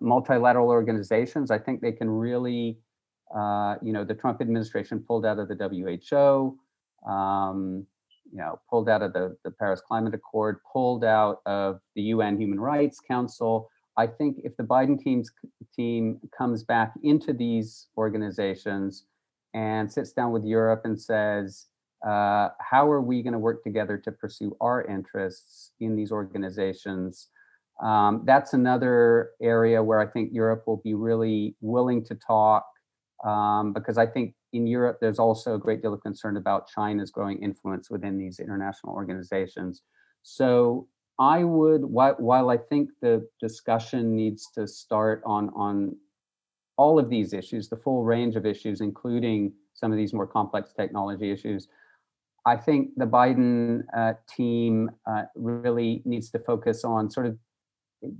multilateral 0.00 0.68
organizations, 0.68 1.50
I 1.50 1.58
think 1.58 1.80
they 1.80 1.92
can 1.92 2.10
really 2.10 2.78
uh, 3.34 3.76
you 3.82 3.92
know, 3.92 4.04
the 4.04 4.14
Trump 4.14 4.40
administration 4.40 5.04
pulled 5.06 5.26
out 5.26 5.38
of 5.38 5.48
the 5.48 5.54
WHO, 5.54 6.58
um, 7.10 7.86
you 8.30 8.38
know, 8.38 8.58
pulled 8.68 8.88
out 8.88 9.02
of 9.02 9.12
the, 9.12 9.36
the 9.44 9.50
Paris 9.50 9.80
Climate 9.80 10.14
Accord, 10.14 10.58
pulled 10.70 11.04
out 11.04 11.40
of 11.46 11.80
the 11.94 12.02
UN 12.02 12.40
Human 12.40 12.60
Rights 12.60 13.00
Council. 13.00 13.68
I 13.96 14.06
think 14.06 14.40
if 14.44 14.56
the 14.56 14.62
Biden 14.62 14.98
team's 14.98 15.30
team 15.74 16.20
comes 16.36 16.62
back 16.62 16.92
into 17.02 17.32
these 17.32 17.88
organizations 17.96 19.04
and 19.54 19.90
sits 19.90 20.12
down 20.12 20.32
with 20.32 20.44
Europe 20.44 20.82
and 20.84 21.00
says, 21.00 21.66
uh, 22.06 22.50
how 22.60 22.88
are 22.88 23.00
we 23.00 23.22
going 23.22 23.32
to 23.32 23.38
work 23.38 23.64
together 23.64 23.98
to 23.98 24.12
pursue 24.12 24.56
our 24.60 24.84
interests 24.84 25.72
in 25.80 25.96
these 25.96 26.12
organizations? 26.12 27.28
Um, 27.80 28.22
that's 28.24 28.54
another 28.54 29.30
area 29.40 29.82
where 29.82 30.00
I 30.00 30.06
think 30.06 30.30
Europe 30.32 30.64
will 30.66 30.78
be 30.78 30.94
really 30.94 31.54
willing 31.60 32.04
to 32.06 32.14
talk 32.14 32.66
um, 33.24 33.72
because 33.72 33.98
I 33.98 34.06
think 34.06 34.34
in 34.52 34.66
Europe 34.66 34.98
there's 35.00 35.18
also 35.18 35.54
a 35.54 35.58
great 35.58 35.82
deal 35.82 35.94
of 35.94 36.00
concern 36.02 36.36
about 36.36 36.68
China's 36.68 37.10
growing 37.10 37.42
influence 37.42 37.90
within 37.90 38.18
these 38.18 38.40
international 38.40 38.94
organizations. 38.94 39.82
So 40.22 40.88
I 41.18 41.44
would, 41.44 41.84
while, 41.84 42.14
while 42.18 42.50
I 42.50 42.56
think 42.56 42.90
the 43.00 43.28
discussion 43.40 44.14
needs 44.14 44.50
to 44.54 44.66
start 44.66 45.22
on, 45.26 45.50
on 45.50 45.96
all 46.76 46.98
of 46.98 47.10
these 47.10 47.32
issues, 47.32 47.68
the 47.68 47.76
full 47.76 48.04
range 48.04 48.36
of 48.36 48.46
issues, 48.46 48.80
including 48.80 49.52
some 49.74 49.90
of 49.90 49.98
these 49.98 50.12
more 50.12 50.26
complex 50.26 50.72
technology 50.72 51.30
issues, 51.30 51.68
I 52.46 52.56
think 52.56 52.90
the 52.96 53.04
Biden 53.04 53.82
uh, 53.96 54.14
team 54.28 54.90
uh, 55.06 55.24
really 55.34 56.02
needs 56.04 56.30
to 56.30 56.38
focus 56.38 56.84
on 56.84 57.10
sort 57.10 57.26
of 57.26 57.36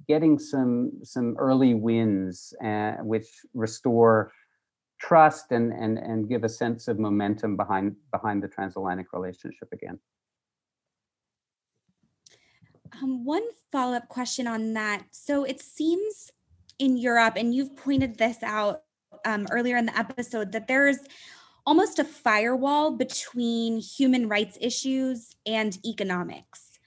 getting 0.06 0.38
some 0.38 0.92
some 1.02 1.36
early 1.38 1.74
wins, 1.74 2.52
uh, 2.64 2.92
which 3.02 3.28
restore 3.54 4.32
trust 5.00 5.52
and 5.52 5.72
and 5.72 5.98
and 5.98 6.28
give 6.28 6.44
a 6.44 6.48
sense 6.48 6.88
of 6.88 6.98
momentum 6.98 7.56
behind 7.56 7.94
behind 8.10 8.42
the 8.42 8.48
transatlantic 8.48 9.06
relationship 9.12 9.68
again. 9.72 9.98
Um, 13.02 13.24
one 13.24 13.42
follow 13.70 13.96
up 13.96 14.08
question 14.08 14.46
on 14.46 14.72
that. 14.74 15.04
So 15.10 15.44
it 15.44 15.60
seems 15.60 16.30
in 16.78 16.96
Europe, 16.96 17.34
and 17.36 17.54
you've 17.54 17.76
pointed 17.76 18.18
this 18.18 18.42
out 18.42 18.82
um, 19.24 19.46
earlier 19.50 19.76
in 19.76 19.86
the 19.86 19.98
episode, 19.98 20.52
that 20.52 20.68
there's 20.68 20.98
almost 21.66 21.98
a 21.98 22.04
firewall 22.04 22.92
between 22.92 23.78
human 23.78 24.28
rights 24.28 24.56
issues 24.60 25.36
and 25.44 25.78
economics. 25.84 26.78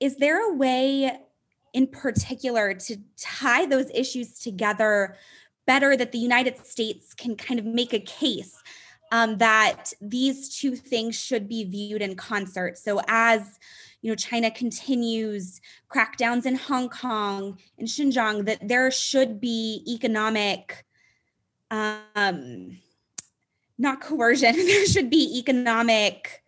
Is 0.00 0.16
there 0.16 0.50
a 0.50 0.54
way 0.54 1.18
in 1.72 1.86
particular 1.86 2.74
to 2.74 2.96
tie 3.16 3.66
those 3.66 3.90
issues 3.94 4.38
together 4.38 5.16
better 5.66 5.96
that 5.96 6.12
the 6.12 6.18
United 6.18 6.66
States 6.66 7.14
can 7.14 7.36
kind 7.36 7.60
of 7.60 7.66
make 7.66 7.92
a 7.92 8.00
case 8.00 8.62
um, 9.12 9.38
that 9.38 9.92
these 10.00 10.56
two 10.56 10.74
things 10.76 11.14
should 11.14 11.48
be 11.48 11.64
viewed 11.64 12.02
in 12.02 12.14
concert. 12.14 12.76
So 12.78 13.00
as 13.08 13.58
you 14.00 14.10
know, 14.10 14.16
China 14.16 14.50
continues 14.50 15.60
crackdowns 15.90 16.46
in 16.46 16.54
Hong 16.54 16.88
Kong 16.88 17.58
and 17.78 17.88
Xinjiang, 17.88 18.44
that 18.46 18.66
there 18.66 18.90
should 18.90 19.40
be 19.40 19.82
economic, 19.88 20.84
um, 21.70 22.78
not 23.76 24.00
coercion, 24.00 24.54
there 24.56 24.86
should 24.86 25.10
be 25.10 25.38
economic 25.38 26.42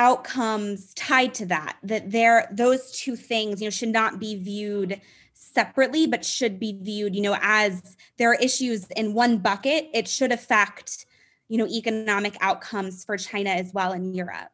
outcomes 0.00 0.94
tied 0.94 1.34
to 1.34 1.44
that. 1.44 1.76
That 1.82 2.10
there, 2.10 2.48
those 2.50 2.90
two 2.90 3.16
things, 3.16 3.60
you 3.60 3.66
know, 3.66 3.70
should 3.70 3.90
not 3.90 4.18
be 4.18 4.34
viewed 4.34 4.98
separately, 5.34 6.06
but 6.06 6.24
should 6.24 6.58
be 6.58 6.78
viewed, 6.80 7.14
you 7.14 7.20
know, 7.20 7.36
as 7.42 7.96
there 8.16 8.30
are 8.30 8.36
issues 8.36 8.86
in 8.96 9.12
one 9.12 9.38
bucket. 9.38 9.90
It 9.92 10.08
should 10.08 10.32
affect, 10.32 11.04
you 11.48 11.58
know, 11.58 11.66
economic 11.66 12.38
outcomes 12.40 13.04
for 13.04 13.18
China 13.18 13.50
as 13.50 13.74
well 13.74 13.92
in 13.92 14.14
Europe. 14.14 14.50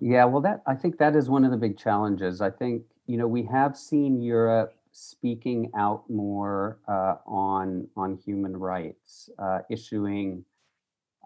Yeah, 0.00 0.26
well, 0.26 0.42
that 0.42 0.62
I 0.66 0.74
think 0.74 0.98
that 0.98 1.16
is 1.16 1.28
one 1.28 1.44
of 1.44 1.50
the 1.50 1.56
big 1.56 1.76
challenges. 1.76 2.40
I 2.40 2.50
think 2.50 2.82
you 3.06 3.16
know 3.16 3.26
we 3.26 3.42
have 3.44 3.76
seen 3.76 4.20
Europe 4.20 4.76
speaking 4.92 5.70
out 5.74 6.08
more 6.08 6.78
uh, 6.86 7.16
on 7.26 7.88
on 7.96 8.16
human 8.16 8.56
rights, 8.56 9.30
uh, 9.38 9.60
issuing 9.70 10.44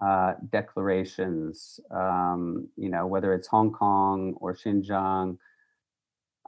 uh, 0.04 0.34
declarations. 0.50 1.80
Um, 1.90 2.68
you 2.76 2.88
know, 2.88 3.06
whether 3.06 3.34
it's 3.34 3.48
Hong 3.48 3.72
Kong 3.72 4.34
or 4.40 4.54
Xinjiang. 4.54 5.38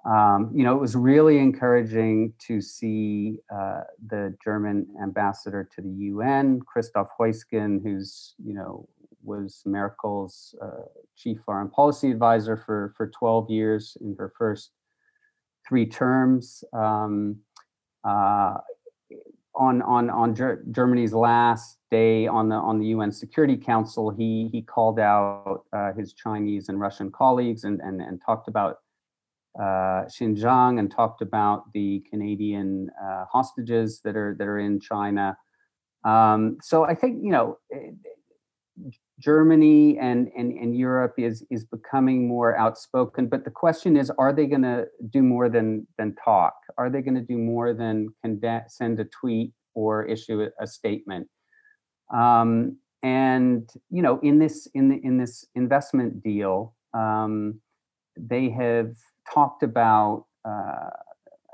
Um, 0.02 0.50
you 0.54 0.64
know, 0.64 0.74
it 0.74 0.80
was 0.80 0.96
really 0.96 1.38
encouraging 1.38 2.32
to 2.46 2.62
see 2.62 3.36
uh, 3.54 3.82
the 4.06 4.34
German 4.42 4.86
ambassador 5.02 5.68
to 5.76 5.82
the 5.82 5.90
UN, 5.90 6.60
Christoph 6.60 7.08
Heusgen, 7.18 7.82
who's 7.82 8.34
you 8.42 8.54
know 8.54 8.88
was 9.22 9.62
Merkel's 9.66 10.54
uh, 10.62 10.84
chief 11.16 11.38
foreign 11.44 11.68
policy 11.68 12.10
advisor 12.10 12.56
for, 12.56 12.94
for 12.96 13.08
12 13.08 13.50
years 13.50 13.96
in 14.00 14.16
her 14.18 14.32
first 14.36 14.70
three 15.68 15.86
terms. 15.86 16.64
Um, 16.72 17.36
uh, 18.04 18.54
on 19.60 19.82
on 19.82 20.08
on 20.08 20.34
Ger- 20.34 20.64
Germany's 20.70 21.12
last 21.12 21.78
day 21.90 22.26
on 22.26 22.48
the 22.48 22.54
on 22.54 22.80
the 22.80 22.86
UN 22.86 23.12
Security 23.12 23.58
Council, 23.58 24.10
he 24.10 24.48
he 24.50 24.62
called 24.62 24.98
out 24.98 25.64
uh, 25.72 25.92
his 25.92 26.14
Chinese 26.14 26.70
and 26.70 26.80
Russian 26.80 27.12
colleagues 27.12 27.64
and 27.64 27.78
and, 27.80 28.00
and 28.00 28.20
talked 28.24 28.48
about 28.48 28.78
uh, 29.58 30.08
Xinjiang 30.08 30.78
and 30.78 30.90
talked 30.90 31.20
about 31.20 31.70
the 31.74 32.02
Canadian 32.08 32.88
uh, 33.00 33.26
hostages 33.30 34.00
that 34.02 34.16
are 34.16 34.34
that 34.38 34.48
are 34.48 34.58
in 34.58 34.80
China. 34.80 35.36
Um, 36.04 36.56
so 36.62 36.84
I 36.84 36.94
think 36.94 37.22
you 37.22 37.30
know 37.30 37.58
Germany 39.20 39.98
and, 39.98 40.30
and, 40.36 40.52
and 40.52 40.76
Europe 40.76 41.14
is 41.18 41.44
is 41.50 41.64
becoming 41.64 42.26
more 42.26 42.56
outspoken. 42.56 43.28
But 43.28 43.44
the 43.44 43.50
question 43.50 43.96
is, 43.96 44.10
are 44.18 44.32
they 44.32 44.46
going 44.46 44.62
to 44.62 44.86
do 45.10 45.22
more 45.22 45.48
than 45.48 45.86
than 45.98 46.16
talk? 46.24 46.54
Are 46.78 46.90
they 46.90 47.02
going 47.02 47.14
to 47.14 47.20
do 47.20 47.36
more 47.36 47.74
than 47.74 48.08
send 48.68 48.98
a 48.98 49.04
tweet 49.04 49.52
or 49.74 50.04
issue 50.04 50.42
a, 50.42 50.64
a 50.64 50.66
statement? 50.66 51.28
Um, 52.12 52.78
and 53.02 53.70
you 53.90 54.02
know, 54.02 54.18
in 54.22 54.38
this 54.38 54.66
in 54.74 54.88
the, 54.88 55.00
in 55.04 55.18
this 55.18 55.46
investment 55.54 56.22
deal, 56.22 56.74
um, 56.94 57.60
they 58.16 58.48
have 58.50 58.94
talked 59.32 59.62
about 59.62 60.24
uh, 60.48 60.90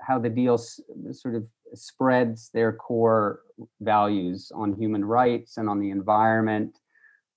how 0.06 0.18
the 0.18 0.30
deal 0.30 0.54
s- 0.54 0.80
sort 1.10 1.34
of 1.34 1.44
spreads 1.74 2.50
their 2.54 2.72
core 2.72 3.40
values 3.80 4.52
on 4.54 4.72
human 4.72 5.04
rights 5.04 5.56
and 5.56 5.68
on 5.68 5.80
the 5.80 5.90
environment 5.90 6.78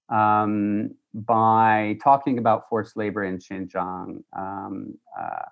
um, 0.10 0.92
by 1.14 1.98
talking 2.04 2.38
about 2.38 2.70
forced 2.70 2.98
labor 2.98 3.24
in 3.24 3.38
Xinjiang, 3.38 4.24
um, 4.38 4.98
uh, 5.20 5.46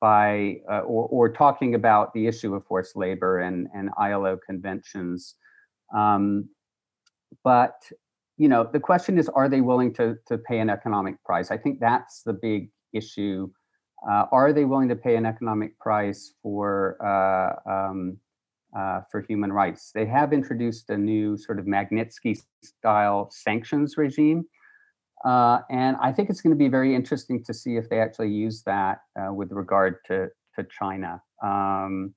by 0.00 0.56
uh, 0.70 0.80
or, 0.80 1.06
or, 1.08 1.32
talking 1.32 1.74
about 1.74 2.12
the 2.12 2.26
issue 2.26 2.54
of 2.54 2.66
forced 2.66 2.96
labor 2.96 3.38
and, 3.38 3.68
and 3.72 3.90
ILO 3.98 4.36
conventions. 4.44 5.36
Um, 5.94 6.48
but 7.44 7.74
you 8.36 8.48
know, 8.48 8.68
the 8.70 8.80
question 8.80 9.18
is, 9.18 9.28
are 9.28 9.48
they 9.48 9.60
willing 9.60 9.94
to 9.94 10.16
to 10.26 10.38
pay 10.38 10.58
an 10.58 10.70
economic 10.70 11.22
price? 11.24 11.50
I 11.50 11.56
think 11.56 11.80
that's 11.80 12.22
the 12.22 12.32
big 12.32 12.70
issue. 12.92 13.50
Uh, 14.08 14.26
are 14.32 14.52
they 14.52 14.64
willing 14.64 14.88
to 14.88 14.96
pay 14.96 15.14
an 15.14 15.24
economic 15.24 15.78
price 15.78 16.34
for 16.42 16.96
uh, 18.76 19.00
for 19.10 19.20
human 19.22 19.52
rights. 19.52 19.90
They 19.94 20.06
have 20.06 20.32
introduced 20.32 20.90
a 20.90 20.96
new 20.96 21.36
sort 21.36 21.58
of 21.58 21.66
Magnitsky 21.66 22.40
style 22.62 23.30
sanctions 23.30 23.96
regime. 23.96 24.44
Uh, 25.24 25.60
and 25.70 25.96
I 26.00 26.12
think 26.12 26.30
it's 26.30 26.40
going 26.40 26.54
to 26.54 26.58
be 26.58 26.68
very 26.68 26.94
interesting 26.94 27.44
to 27.44 27.54
see 27.54 27.76
if 27.76 27.88
they 27.88 28.00
actually 28.00 28.30
use 28.30 28.62
that 28.64 28.98
uh, 29.18 29.32
with 29.32 29.52
regard 29.52 29.96
to, 30.06 30.28
to 30.56 30.66
China. 30.78 31.22
Um, 31.42 32.14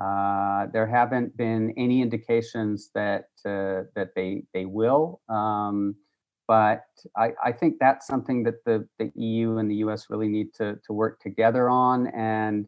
uh, 0.00 0.66
there 0.72 0.86
haven't 0.86 1.36
been 1.36 1.74
any 1.76 2.00
indications 2.00 2.90
that 2.94 3.26
uh, 3.44 3.84
that 3.94 4.10
they 4.14 4.44
they 4.54 4.64
will, 4.64 5.20
um, 5.28 5.94
but 6.50 6.84
I, 7.16 7.32
I, 7.44 7.52
think 7.52 7.76
that's 7.78 8.06
something 8.06 8.42
that 8.44 8.64
the, 8.64 8.88
the 8.98 9.12
EU 9.14 9.58
and 9.58 9.70
the 9.70 9.76
US 9.86 10.06
really 10.10 10.28
need 10.28 10.54
to, 10.54 10.78
to 10.84 10.92
work 10.92 11.20
together 11.20 11.68
on. 11.68 12.08
And 12.08 12.66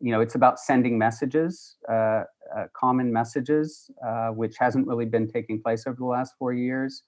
you 0.00 0.12
know, 0.12 0.20
it's 0.20 0.34
about 0.34 0.58
sending 0.58 0.98
messages, 0.98 1.76
uh, 1.88 2.24
uh, 2.56 2.64
common 2.74 3.12
messages, 3.12 3.90
uh, 4.06 4.28
which 4.28 4.56
hasn't 4.58 4.86
really 4.86 5.06
been 5.06 5.28
taking 5.28 5.60
place 5.62 5.86
over 5.86 5.96
the 5.98 6.04
last 6.04 6.34
four 6.38 6.52
years. 6.52 7.02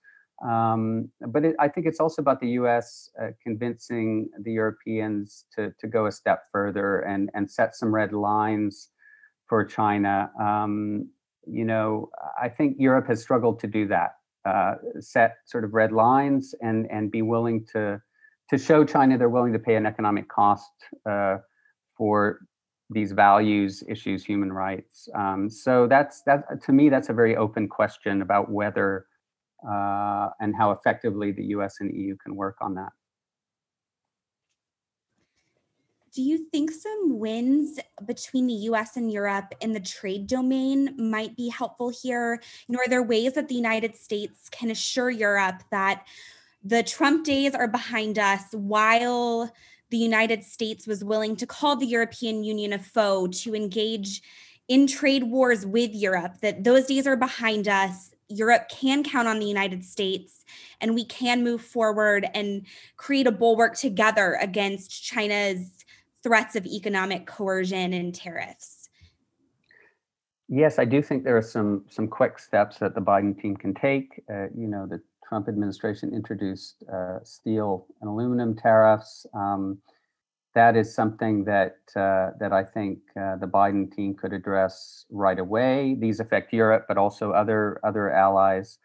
Um, 0.46 1.10
but 1.28 1.44
it, 1.44 1.56
I 1.58 1.68
think 1.68 1.86
it's 1.86 2.00
also 2.00 2.22
about 2.22 2.40
the 2.40 2.50
U.S. 2.50 3.10
Uh, 3.20 3.28
convincing 3.42 4.28
the 4.40 4.52
Europeans 4.52 5.44
to 5.56 5.72
to 5.80 5.88
go 5.88 6.06
a 6.06 6.12
step 6.12 6.44
further 6.52 7.00
and 7.00 7.28
and 7.34 7.50
set 7.50 7.74
some 7.74 7.92
red 7.92 8.12
lines 8.12 8.90
for 9.46 9.64
China. 9.64 10.30
Um, 10.40 11.10
you 11.44 11.64
know, 11.64 12.10
I 12.40 12.48
think 12.48 12.76
Europe 12.78 13.08
has 13.08 13.20
struggled 13.20 13.58
to 13.60 13.66
do 13.66 13.88
that, 13.88 14.12
uh, 14.44 14.74
set 15.00 15.38
sort 15.46 15.64
of 15.64 15.74
red 15.74 15.90
lines 15.90 16.54
and 16.60 16.86
and 16.88 17.10
be 17.10 17.22
willing 17.22 17.66
to 17.72 18.00
to 18.50 18.58
show 18.58 18.84
China 18.84 19.18
they're 19.18 19.28
willing 19.28 19.52
to 19.52 19.58
pay 19.58 19.74
an 19.74 19.86
economic 19.86 20.28
cost 20.28 20.70
uh, 21.04 21.38
for 21.96 22.38
these 22.90 23.12
values, 23.12 23.82
issues, 23.88 24.24
human 24.24 24.52
rights. 24.52 25.08
Um, 25.14 25.50
so 25.50 25.86
that's 25.86 26.22
that 26.22 26.62
to 26.62 26.72
me, 26.72 26.88
that's 26.88 27.08
a 27.08 27.12
very 27.12 27.36
open 27.36 27.68
question 27.68 28.22
about 28.22 28.50
whether 28.50 29.06
uh, 29.68 30.28
and 30.40 30.54
how 30.56 30.70
effectively 30.70 31.32
the 31.32 31.44
U.S. 31.46 31.76
and 31.80 31.94
EU 31.94 32.16
can 32.16 32.34
work 32.36 32.56
on 32.60 32.74
that. 32.74 32.92
Do 36.14 36.22
you 36.22 36.46
think 36.50 36.70
some 36.70 37.18
wins 37.18 37.78
between 38.04 38.46
the 38.46 38.54
US 38.54 38.96
and 38.96 39.12
Europe 39.12 39.54
in 39.60 39.72
the 39.72 39.80
trade 39.80 40.26
domain 40.26 40.94
might 40.98 41.36
be 41.36 41.48
helpful 41.48 41.90
here? 41.90 42.40
You 42.66 42.72
know, 42.72 42.80
are 42.80 42.88
there 42.88 43.02
ways 43.02 43.34
that 43.34 43.48
the 43.48 43.54
United 43.54 43.94
States 43.94 44.48
can 44.48 44.70
assure 44.70 45.10
Europe 45.10 45.62
that 45.70 46.06
the 46.64 46.82
Trump 46.82 47.24
days 47.24 47.54
are 47.54 47.68
behind 47.68 48.18
us 48.18 48.44
while 48.52 49.52
the 49.90 49.96
United 49.96 50.44
States 50.44 50.86
was 50.86 51.04
willing 51.04 51.36
to 51.36 51.46
call 51.46 51.76
the 51.76 51.86
European 51.86 52.44
Union 52.44 52.72
a 52.72 52.78
foe, 52.78 53.26
to 53.28 53.54
engage 53.54 54.22
in 54.68 54.86
trade 54.86 55.24
wars 55.24 55.64
with 55.64 55.94
Europe, 55.94 56.38
that 56.42 56.64
those 56.64 56.86
days 56.86 57.06
are 57.06 57.16
behind 57.16 57.66
us. 57.66 58.10
Europe 58.28 58.68
can 58.68 59.02
count 59.02 59.26
on 59.26 59.38
the 59.38 59.46
United 59.46 59.82
States, 59.84 60.44
and 60.80 60.94
we 60.94 61.04
can 61.04 61.42
move 61.42 61.62
forward 61.62 62.28
and 62.34 62.66
create 62.98 63.26
a 63.26 63.32
bulwark 63.32 63.76
together 63.76 64.36
against 64.40 65.02
China's 65.02 65.84
threats 66.22 66.54
of 66.54 66.66
economic 66.66 67.26
coercion 67.26 67.94
and 67.94 68.14
tariffs. 68.14 68.90
Yes, 70.48 70.78
I 70.78 70.84
do 70.84 71.02
think 71.02 71.24
there 71.24 71.36
are 71.36 71.42
some 71.42 71.84
some 71.88 72.08
quick 72.08 72.38
steps 72.38 72.78
that 72.78 72.94
the 72.94 73.00
Biden 73.02 73.38
team 73.40 73.56
can 73.56 73.74
take. 73.74 74.22
Uh, 74.30 74.48
you 74.54 74.66
know, 74.66 74.86
the 74.86 75.00
Trump 75.28 75.48
administration 75.48 76.14
introduced 76.14 76.82
uh, 76.92 77.18
steel 77.22 77.86
and 78.00 78.08
aluminum 78.08 78.56
tariffs. 78.56 79.26
Um, 79.34 79.78
that 80.54 80.76
is 80.76 80.94
something 80.94 81.44
that 81.44 81.76
uh, 81.94 82.30
that 82.40 82.52
I 82.52 82.64
think 82.64 82.98
uh, 83.20 83.36
the 83.36 83.46
Biden 83.46 83.94
team 83.94 84.14
could 84.14 84.32
address 84.32 85.04
right 85.10 85.38
away. 85.38 85.96
These 86.00 86.20
affect 86.20 86.52
Europe, 86.52 86.86
but 86.88 86.96
also 86.96 87.32
other 87.32 87.80
other 87.84 88.10
allies. 88.10 88.78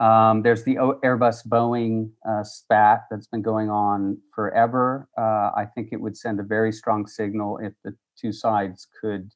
Um, 0.00 0.42
there's 0.42 0.64
the 0.64 0.76
Airbus 0.76 1.46
Boeing 1.46 2.10
uh, 2.28 2.44
spat 2.44 3.02
that's 3.10 3.26
been 3.26 3.42
going 3.42 3.68
on 3.68 4.18
forever. 4.34 5.08
Uh, 5.18 5.50
I 5.54 5.66
think 5.74 5.88
it 5.92 6.00
would 6.00 6.16
send 6.16 6.40
a 6.40 6.42
very 6.42 6.72
strong 6.72 7.06
signal 7.06 7.58
if 7.58 7.74
the 7.84 7.94
two 8.16 8.32
sides 8.32 8.86
could 9.00 9.30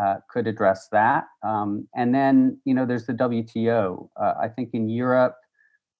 uh, 0.00 0.16
could 0.28 0.46
address 0.46 0.88
that. 0.90 1.24
Um, 1.42 1.86
and 1.94 2.14
then 2.14 2.58
you 2.64 2.74
know 2.74 2.86
there's 2.86 3.06
the 3.06 3.14
WTO. 3.14 4.08
Uh, 4.20 4.34
I 4.40 4.48
think 4.48 4.70
in 4.72 4.88
Europe 4.88 5.36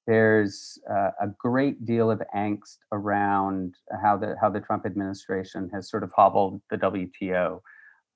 there's 0.07 0.79
uh, 0.91 1.11
a 1.21 1.29
great 1.39 1.85
deal 1.85 2.11
of 2.11 2.21
angst 2.37 2.79
around 2.93 3.75
how 4.03 4.17
the 4.17 4.37
how 4.41 4.51
the 4.51 4.61
Trump 4.61 4.85
administration 4.85 5.71
has 5.73 5.91
sort 5.91 6.03
of 6.03 6.11
hobbled 6.15 6.61
the 6.71 6.77
WTO. 6.77 7.61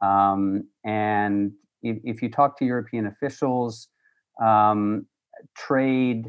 Um, 0.01 0.68
and 0.85 1.53
if, 1.83 1.98
if, 2.05 2.22
you 2.22 2.31
talk 2.31 2.57
to 2.59 2.64
European 2.64 3.07
officials, 3.07 3.88
um, 4.40 5.07
trade 5.57 6.27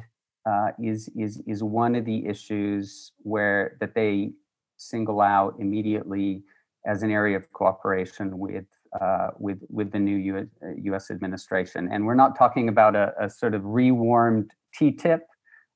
uh, 0.50 0.70
is 0.82 1.10
is 1.16 1.42
is 1.46 1.62
one 1.62 1.96
of 1.96 2.06
the 2.06 2.26
issues 2.26 3.12
where 3.18 3.78
that 3.80 3.94
they 3.96 4.32
single 4.78 5.22
out 5.22 5.56
immediately 5.60 6.44
as 6.88 7.04
an 7.04 7.12
area 7.12 7.36
of 7.36 7.52
cooperation 7.52 8.40
with 8.40 8.66
uh, 9.00 9.30
with 9.38 9.60
with 9.70 9.92
the 9.92 10.00
new 10.00 10.16
US, 10.16 10.48
US, 10.84 11.12
administration. 11.12 11.90
And 11.92 12.06
we're 12.06 12.16
not 12.16 12.38
talking 12.38 12.70
about 12.70 12.96
a, 12.96 13.14
a 13.20 13.30
sort 13.30 13.54
of 13.54 13.66
rewarmed 13.66 14.52
TTIP 14.80 15.20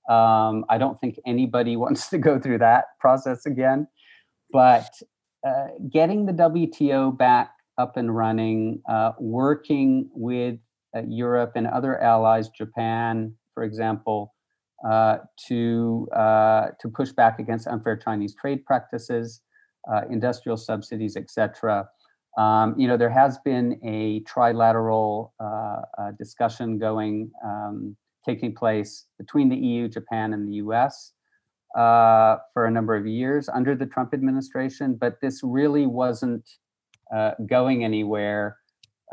um, 0.10 0.66
I 0.70 0.78
don't 0.78 1.00
think 1.00 1.16
anybody 1.26 1.76
wants 1.84 2.10
to 2.10 2.18
go 2.18 2.40
through 2.40 2.60
that 2.60 2.86
process 3.00 3.46
again. 3.46 3.88
But 4.52 4.90
uh, 5.46 5.68
getting 5.92 6.26
the 6.26 6.34
WTO 6.34 7.18
back 7.18 7.52
up 7.78 7.98
and 7.98 8.16
running, 8.16 8.82
uh, 8.88 9.12
working 9.20 10.10
with 10.14 10.60
uh, 10.96 11.02
Europe 11.08 11.54
and 11.56 11.68
other 11.68 12.00
allies, 12.00 12.50
Japan, 12.50 13.34
for 13.54 13.64
example, 13.64 14.34
uh, 14.88 15.18
to 15.48 16.08
uh, 16.16 16.68
to 16.80 16.90
push 16.90 17.12
back 17.12 17.40
against 17.40 17.68
unfair 17.68 17.98
Chinese 17.98 18.36
trade 18.40 18.66
practices, 18.66 19.42
uh, 19.92 20.02
industrial 20.10 20.58
subsidies, 20.58 21.16
etc. 21.16 21.88
Um, 22.38 22.76
you 22.78 22.88
know, 22.88 22.98
there 22.98 23.10
has 23.10 23.38
been 23.46 23.80
a 23.84 24.22
trilateral 24.22 25.32
discussion 26.18 26.78
going 26.78 27.32
um, 27.46 27.96
taking 28.26 28.54
place 28.54 29.06
between 29.18 29.50
the 29.50 29.56
EU, 29.56 29.88
Japan, 29.88 30.34
and 30.34 30.48
the 30.48 30.56
US 30.56 31.14
uh, 31.76 32.38
for 32.54 32.66
a 32.66 32.72
number 32.72 32.96
of 32.96 33.08
years 33.08 33.50
under 33.50 33.76
the 33.76 33.86
Trump 33.86 34.14
administration, 34.14 34.96
but 34.96 35.20
this 35.22 35.42
really 35.44 35.86
wasn't 35.86 36.48
uh, 37.14 37.32
going 37.48 37.84
anywhere 37.84 38.58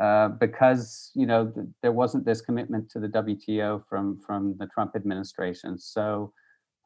uh, 0.01 0.29
because 0.29 1.11
you 1.13 1.25
know 1.25 1.47
th- 1.47 1.67
there 1.81 1.91
wasn't 1.91 2.25
this 2.25 2.41
commitment 2.41 2.89
to 2.89 2.99
the 2.99 3.07
WTO 3.07 3.83
from 3.87 4.19
from 4.25 4.55
the 4.57 4.67
Trump 4.67 4.95
administration. 4.95 5.77
So 5.77 6.33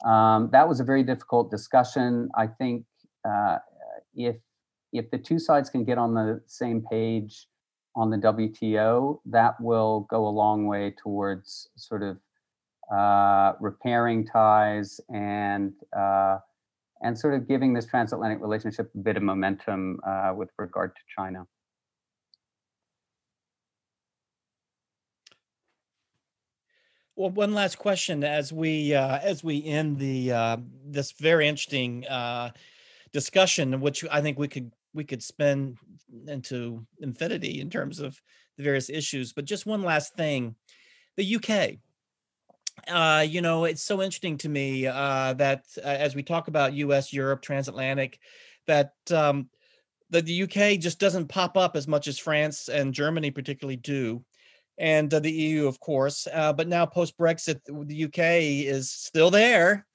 um, 0.05 0.49
that 0.51 0.67
was 0.67 0.79
a 0.79 0.83
very 0.83 1.03
difficult 1.03 1.49
discussion. 1.49 2.29
I 2.35 2.47
think 2.47 2.85
uh, 3.27 3.59
if 4.15 4.35
if 4.91 5.09
the 5.11 5.17
two 5.17 5.39
sides 5.39 5.69
can 5.69 5.83
get 5.83 5.97
on 5.97 6.13
the 6.13 6.41
same 6.47 6.83
page 6.89 7.47
on 7.95 8.09
the 8.09 8.17
WTO, 8.17 9.19
that 9.25 9.59
will 9.61 10.01
go 10.09 10.27
a 10.27 10.29
long 10.29 10.65
way 10.67 10.93
towards 11.01 11.69
sort 11.75 12.03
of 12.03 12.17
uh, 12.93 13.53
repairing 13.59 14.25
ties 14.25 14.99
and 15.09 15.73
uh, 15.97 16.37
and 17.01 17.17
sort 17.17 17.33
of 17.33 17.47
giving 17.47 17.73
this 17.73 17.85
transatlantic 17.85 18.41
relationship 18.41 18.91
a 18.95 18.97
bit 18.97 19.17
of 19.17 19.23
momentum 19.23 19.99
uh, 20.05 20.33
with 20.35 20.49
regard 20.57 20.95
to 20.95 21.01
China. 21.15 21.45
Well, 27.15 27.29
one 27.29 27.53
last 27.53 27.77
question 27.77 28.25
as 28.25 28.51
we 28.51 28.93
uh, 28.93 29.19
as 29.19 29.43
we 29.43 29.65
end 29.65 29.99
the 29.99 30.33
uh, 30.33 30.57
this 30.85 31.13
very 31.13 31.47
interesting 31.47 32.05
uh, 32.07 32.51
discussion, 33.13 33.79
which 33.79 34.03
I 34.11 34.21
think 34.21 34.37
we 34.37 34.49
could 34.49 34.71
we 34.95 35.03
could 35.03 35.21
spend 35.21 35.77
into 36.27 36.85
infinity 36.99 37.61
in 37.61 37.69
terms 37.69 37.99
of 37.99 38.19
the 38.57 38.63
various 38.63 38.89
issues. 38.89 39.33
But 39.33 39.45
just 39.45 39.65
one 39.65 39.83
last 39.83 40.15
thing, 40.15 40.55
the 41.17 41.35
UK. 41.35 41.77
Uh, 42.87 43.21
you 43.21 43.41
know, 43.41 43.65
it's 43.65 43.81
so 43.81 44.01
interesting 44.01 44.37
to 44.37 44.49
me 44.49 44.85
uh, 44.85 45.33
that 45.33 45.63
uh, 45.77 45.87
as 45.87 46.13
we 46.13 46.23
talk 46.23 46.47
about 46.47 46.73
U.S., 46.73 47.13
Europe, 47.13 47.41
transatlantic, 47.41 48.19
that 48.67 48.93
um, 49.11 49.49
the 50.09 50.43
UK 50.43 50.79
just 50.79 50.99
doesn't 50.99 51.27
pop 51.27 51.57
up 51.57 51.75
as 51.75 51.87
much 51.87 52.07
as 52.07 52.19
France 52.19 52.67
and 52.67 52.93
Germany 52.93 53.31
particularly 53.31 53.77
do 53.77 54.23
and 54.77 55.13
uh, 55.13 55.19
the 55.19 55.31
EU, 55.31 55.67
of 55.67 55.79
course. 55.79 56.27
Uh, 56.31 56.53
but 56.53 56.67
now, 56.67 56.85
post 56.85 57.17
Brexit, 57.17 57.61
the 57.65 58.03
UK 58.05 58.67
is 58.67 58.91
still 58.91 59.31
there. 59.31 59.85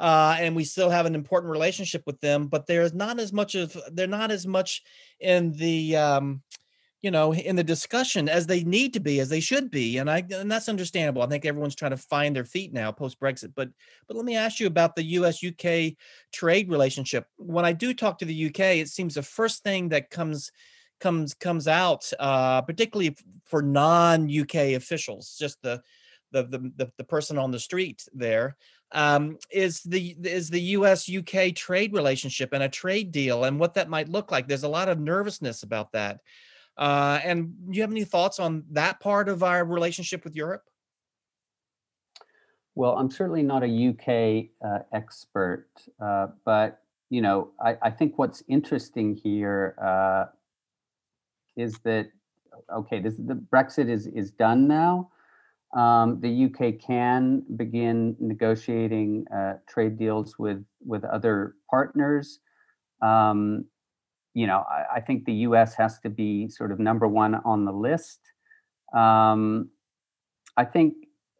Uh, 0.00 0.34
and 0.40 0.56
we 0.56 0.64
still 0.64 0.88
have 0.88 1.06
an 1.06 1.14
important 1.14 1.52
relationship 1.52 2.02
with 2.06 2.18
them, 2.20 2.46
but 2.46 2.66
there's 2.66 2.94
not 2.94 3.20
as 3.20 3.32
much 3.32 3.54
of 3.54 3.76
they're 3.92 4.06
not 4.06 4.30
as 4.30 4.46
much 4.46 4.82
in 5.20 5.52
the 5.52 5.94
um, 5.94 6.42
you 7.02 7.10
know 7.10 7.34
in 7.34 7.54
the 7.54 7.62
discussion 7.62 8.28
as 8.28 8.46
they 8.46 8.64
need 8.64 8.94
to 8.94 9.00
be 9.00 9.20
as 9.20 9.28
they 9.28 9.40
should 9.40 9.70
be 9.70 9.98
and 9.98 10.10
i 10.10 10.24
and 10.32 10.50
that's 10.50 10.68
understandable. 10.68 11.22
I 11.22 11.26
think 11.26 11.44
everyone's 11.44 11.74
trying 11.74 11.92
to 11.92 11.96
find 11.96 12.34
their 12.34 12.44
feet 12.44 12.72
now 12.72 12.92
post 12.92 13.18
brexit 13.18 13.52
but 13.54 13.70
but 14.06 14.16
let 14.16 14.26
me 14.26 14.36
ask 14.36 14.60
you 14.60 14.66
about 14.66 14.96
the 14.96 15.04
us 15.04 15.42
uk 15.44 15.94
trade 16.32 16.70
relationship. 16.70 17.26
When 17.36 17.64
i 17.64 17.72
do 17.72 17.94
talk 17.94 18.18
to 18.18 18.26
the 18.26 18.46
uk 18.46 18.60
it 18.60 18.88
seems 18.88 19.14
the 19.14 19.22
first 19.22 19.62
thing 19.62 19.90
that 19.90 20.10
comes 20.10 20.50
comes 21.00 21.34
comes 21.34 21.66
out, 21.66 22.10
uh, 22.20 22.62
particularly 22.62 23.16
for 23.44 23.62
non 23.62 24.30
UK 24.30 24.74
officials, 24.76 25.36
just 25.38 25.60
the, 25.62 25.82
the 26.32 26.70
the 26.76 26.90
the 26.96 27.04
person 27.04 27.38
on 27.38 27.50
the 27.50 27.58
street 27.58 28.08
there, 28.12 28.56
um, 28.92 29.38
is 29.50 29.82
the 29.82 30.16
is 30.22 30.50
the 30.50 30.60
U.S. 30.60 31.10
UK 31.10 31.54
trade 31.54 31.92
relationship 31.92 32.50
and 32.52 32.62
a 32.62 32.68
trade 32.68 33.12
deal 33.12 33.44
and 33.44 33.58
what 33.58 33.74
that 33.74 33.88
might 33.88 34.08
look 34.08 34.30
like. 34.30 34.48
There's 34.48 34.64
a 34.64 34.68
lot 34.68 34.88
of 34.88 34.98
nervousness 34.98 35.62
about 35.62 35.92
that. 35.92 36.20
Uh, 36.76 37.20
and 37.24 37.52
do 37.70 37.76
you 37.76 37.82
have 37.82 37.90
any 37.90 38.04
thoughts 38.04 38.40
on 38.40 38.64
that 38.70 39.00
part 39.00 39.28
of 39.28 39.42
our 39.42 39.64
relationship 39.64 40.24
with 40.24 40.34
Europe? 40.34 40.62
Well, 42.74 42.96
I'm 42.96 43.10
certainly 43.10 43.42
not 43.42 43.62
a 43.62 43.88
UK 43.88 44.50
uh, 44.64 44.84
expert, 44.92 45.68
uh, 46.00 46.28
but 46.44 46.80
you 47.10 47.20
know, 47.20 47.50
I, 47.60 47.76
I, 47.82 47.90
think 47.90 48.16
what's 48.18 48.44
interesting 48.46 49.16
here 49.16 49.74
uh, 49.82 50.26
is 51.56 51.78
that 51.80 52.10
okay, 52.72 53.00
this 53.00 53.16
the 53.16 53.34
Brexit 53.34 53.90
is 53.90 54.06
is 54.06 54.30
done 54.30 54.68
now. 54.68 55.10
Um, 55.76 56.20
the 56.20 56.46
UK 56.46 56.80
can 56.84 57.44
begin 57.56 58.16
negotiating 58.18 59.24
uh, 59.34 59.54
trade 59.68 59.98
deals 59.98 60.36
with 60.38 60.64
with 60.84 61.04
other 61.04 61.54
partners. 61.70 62.40
Um, 63.02 63.66
you 64.34 64.46
know, 64.46 64.64
I, 64.68 64.96
I, 64.96 65.00
think 65.00 65.24
the 65.24 65.32
US 65.48 65.74
has 65.74 65.98
to 66.00 66.10
be 66.10 66.48
sort 66.48 66.70
of 66.72 66.78
number 66.80 67.06
one 67.08 67.36
on 67.44 67.64
the 67.64 67.72
list. 67.72 68.20
Um, 68.94 69.70
I 70.56 70.64
think 70.64 70.94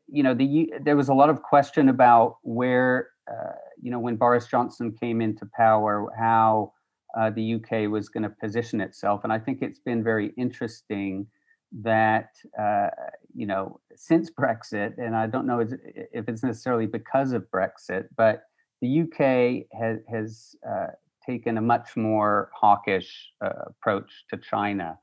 you 0.06 0.22
know 0.22 0.34
the 0.34 0.72
there 0.80 0.96
was 0.96 1.08
a 1.08 1.14
lot 1.14 1.28
of 1.28 1.42
question 1.42 1.88
about 1.88 2.36
where 2.42 3.08
uh, 3.30 3.52
you 3.82 3.90
know 3.90 3.98
when 3.98 4.16
Boris 4.16 4.46
Johnson 4.46 4.92
came 4.92 5.20
into 5.20 5.44
power 5.56 6.06
how 6.16 6.72
uh, 7.18 7.30
the 7.30 7.54
UK 7.54 7.90
was 7.90 8.08
going 8.08 8.22
to 8.22 8.30
position 8.30 8.80
itself. 8.80 9.24
And 9.24 9.32
I 9.32 9.38
think 9.38 9.62
it's 9.62 9.80
been 9.80 10.02
very 10.02 10.32
interesting 10.36 11.26
that, 11.72 12.30
uh, 12.58 12.88
you 13.34 13.46
know, 13.46 13.80
since 13.94 14.30
Brexit, 14.30 14.98
and 14.98 15.14
I 15.16 15.26
don't 15.26 15.46
know 15.46 15.60
if 15.60 16.28
it's 16.28 16.42
necessarily 16.42 16.86
because 16.86 17.32
of 17.32 17.44
Brexit, 17.50 18.08
but 18.16 18.44
the 18.80 19.02
UK 19.02 19.66
has, 19.78 19.98
has 20.10 20.56
uh, 20.68 20.88
taken 21.24 21.58
a 21.58 21.60
much 21.60 21.96
more 21.96 22.50
hawkish 22.54 23.30
uh, 23.44 23.50
approach 23.66 24.24
to 24.30 24.36
China. 24.38 24.98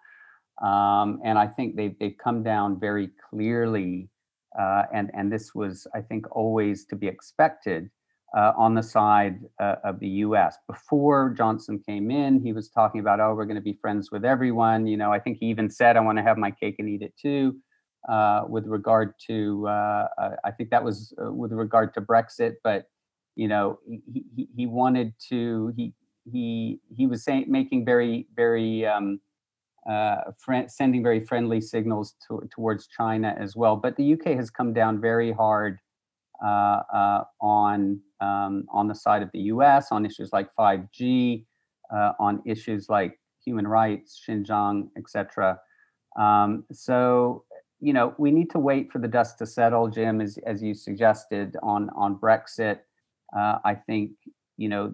Um, 0.61 1.19
and 1.23 1.37
I 1.37 1.47
think 1.47 1.75
they've, 1.75 1.97
they've 1.99 2.17
come 2.21 2.43
down 2.43 2.79
very 2.79 3.11
clearly. 3.29 4.09
Uh, 4.59 4.83
and, 4.93 5.11
and 5.13 5.31
this 5.31 5.53
was, 5.53 5.85
I 5.93 6.01
think, 6.01 6.25
always 6.35 6.85
to 6.85 6.95
be 6.95 7.07
expected 7.07 7.89
uh, 8.37 8.53
on 8.55 8.75
the 8.75 8.83
side 8.83 9.39
uh, 9.59 9.75
of 9.83 9.99
the 9.99 10.07
US. 10.07 10.57
Before 10.67 11.33
Johnson 11.35 11.81
came 11.83 12.11
in, 12.11 12.39
he 12.39 12.53
was 12.53 12.69
talking 12.69 13.01
about, 13.01 13.19
oh, 13.19 13.33
we're 13.33 13.45
going 13.45 13.55
to 13.55 13.61
be 13.61 13.79
friends 13.81 14.11
with 14.11 14.23
everyone. 14.23 14.85
You 14.85 14.95
know, 14.95 15.11
I 15.11 15.17
think 15.17 15.39
he 15.39 15.47
even 15.47 15.71
said, 15.71 15.97
I 15.97 16.01
want 16.01 16.19
to 16.19 16.23
have 16.23 16.37
my 16.37 16.51
cake 16.51 16.75
and 16.77 16.87
eat 16.87 17.01
it 17.01 17.13
too. 17.19 17.55
Uh, 18.07 18.43
with 18.47 18.67
regard 18.67 19.13
to, 19.27 19.67
uh, 19.67 20.07
uh, 20.21 20.29
I 20.45 20.51
think 20.51 20.69
that 20.69 20.83
was 20.83 21.15
uh, 21.19 21.31
with 21.31 21.51
regard 21.51 21.95
to 21.95 22.01
Brexit, 22.01 22.53
but 22.63 22.85
you 23.35 23.47
know, 23.47 23.79
he, 23.87 24.23
he, 24.35 24.47
he 24.55 24.65
wanted 24.67 25.13
to, 25.29 25.73
he, 25.75 25.93
he, 26.31 26.79
he 26.95 27.07
was 27.07 27.23
saying, 27.23 27.45
making 27.47 27.85
very, 27.85 28.27
very, 28.35 28.85
um, 28.85 29.19
sending 30.67 31.01
very 31.01 31.25
friendly 31.25 31.59
signals 31.59 32.15
to, 32.27 32.47
towards 32.53 32.87
China 32.87 33.35
as 33.39 33.55
well. 33.55 33.75
But 33.75 33.95
the 33.95 34.13
UK 34.13 34.35
has 34.35 34.49
come 34.51 34.73
down 34.73 35.01
very 35.01 35.31
hard 35.31 35.79
on 36.41 37.99
um, 38.19 38.65
on 38.71 38.87
the 38.87 38.95
side 38.95 39.21
of 39.21 39.29
the 39.33 39.39
U.S. 39.53 39.87
on 39.91 40.05
issues 40.05 40.31
like 40.33 40.49
5G, 40.59 41.45
uh, 41.93 42.13
on 42.19 42.41
issues 42.45 42.89
like 42.89 43.19
human 43.43 43.67
rights, 43.67 44.21
Xinjiang, 44.27 44.89
etc. 44.97 45.59
Um, 46.19 46.65
so 46.71 47.43
you 47.79 47.93
know 47.93 48.15
we 48.17 48.31
need 48.31 48.49
to 48.51 48.59
wait 48.59 48.91
for 48.91 48.99
the 48.99 49.07
dust 49.07 49.37
to 49.39 49.45
settle, 49.45 49.87
Jim, 49.87 50.21
as 50.21 50.37
as 50.45 50.61
you 50.61 50.73
suggested 50.73 51.55
on 51.63 51.89
on 51.95 52.15
Brexit. 52.17 52.79
Uh, 53.35 53.59
I 53.63 53.75
think 53.75 54.11
you 54.57 54.69
know 54.69 54.93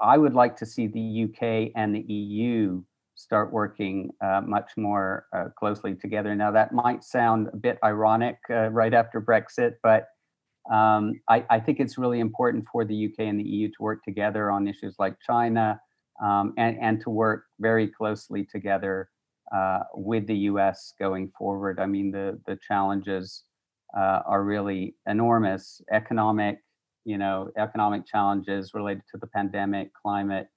I 0.00 0.18
would 0.18 0.34
like 0.34 0.56
to 0.56 0.66
see 0.66 0.86
the 0.86 1.24
UK 1.24 1.72
and 1.76 1.94
the 1.94 2.00
EU 2.12 2.82
start 3.16 3.52
working 3.52 4.10
uh, 4.20 4.40
much 4.44 4.72
more 4.76 5.26
uh, 5.32 5.44
closely 5.56 5.94
together. 5.94 6.34
Now 6.34 6.50
that 6.50 6.72
might 6.72 7.04
sound 7.04 7.48
a 7.52 7.56
bit 7.56 7.78
ironic 7.84 8.38
uh, 8.50 8.70
right 8.70 8.92
after 8.92 9.20
Brexit, 9.20 9.74
but 9.82 10.08
um, 10.70 11.20
I, 11.28 11.44
I, 11.50 11.60
think 11.60 11.78
it's 11.78 11.98
really 11.98 12.20
important 12.20 12.64
for 12.72 12.86
the 12.86 13.06
UK 13.06 13.26
and 13.26 13.38
the 13.38 13.44
EU 13.44 13.68
to 13.68 13.74
work 13.80 14.02
together 14.02 14.50
on 14.50 14.66
issues 14.66 14.96
like 14.98 15.14
China 15.20 15.78
um, 16.22 16.54
and, 16.56 16.78
and 16.80 17.00
to 17.02 17.10
work 17.10 17.44
very 17.60 17.86
closely 17.86 18.44
together 18.44 19.10
uh, 19.54 19.80
with 19.94 20.26
the 20.26 20.36
US 20.36 20.94
going 20.98 21.30
forward. 21.36 21.78
I 21.78 21.86
mean, 21.86 22.10
the, 22.10 22.40
the 22.46 22.58
challenges 22.66 23.44
uh, 23.94 24.22
are 24.26 24.42
really 24.42 24.94
enormous 25.06 25.82
economic, 25.92 26.60
you 27.04 27.18
know, 27.18 27.50
economic 27.58 28.06
challenges 28.06 28.72
related 28.72 29.02
to 29.12 29.18
the 29.18 29.26
pandemic, 29.26 29.90
climate, 29.92 30.48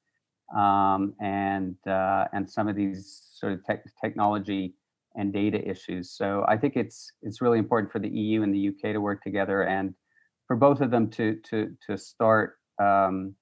um, 0.55 1.15
and, 1.19 1.75
uh, 1.85 2.27
and 2.31 2.49
some 2.49 2.69
of 2.69 2.77
these 2.77 3.27
sort 3.33 3.51
of 3.51 3.65
te- 3.65 3.89
technology 4.01 4.73
and 5.15 5.33
data 5.33 5.67
issues. 5.67 6.11
So 6.11 6.45
I 6.47 6.57
think 6.57 6.75
it's 6.75 7.11
it's 7.21 7.41
really 7.41 7.59
important 7.59 7.91
for 7.91 7.99
the 7.99 8.09
EU 8.09 8.43
and 8.43 8.53
the 8.53 8.69
UK 8.69 8.93
to 8.93 8.99
work 8.99 9.21
together 9.21 9.63
and 9.63 9.93
for 10.45 10.55
both 10.55 10.81
of 10.81 10.91
them 10.91 11.09
to 11.11 11.35
to 11.49 11.75
to 11.87 11.97
start 11.97 12.57
um, 12.81 13.35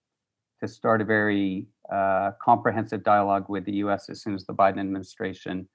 to 0.62 0.68
start 0.68 1.02
a 1.02 1.06
very 1.06 1.68
uh, 1.92 2.32
comprehensive 2.42 3.04
dialogue 3.04 3.46
with 3.50 3.66
the 3.66 3.74
U.S. 3.74 4.10
as 4.10 4.22
soon 4.22 4.34
as 4.34 4.46
the 4.46 4.54
Biden 4.54 4.80
administration 4.80 5.68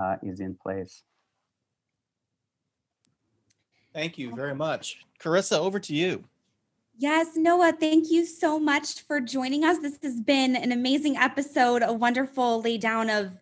uh, 0.00 0.16
is 0.22 0.40
in 0.40 0.56
place. 0.62 1.02
Thank 3.94 4.18
you 4.18 4.34
very 4.34 4.54
much, 4.54 4.98
Carisa. 5.20 5.58
Over 5.58 5.80
to 5.80 5.94
you. 5.94 6.24
Yes, 7.00 7.36
Noah, 7.36 7.74
thank 7.78 8.10
you 8.10 8.26
so 8.26 8.58
much 8.58 9.02
for 9.02 9.20
joining 9.20 9.64
us. 9.64 9.78
This 9.78 10.00
has 10.02 10.20
been 10.20 10.56
an 10.56 10.72
amazing 10.72 11.16
episode, 11.16 11.80
a 11.84 11.92
wonderful 11.92 12.60
laydown 12.60 13.08
of 13.08 13.38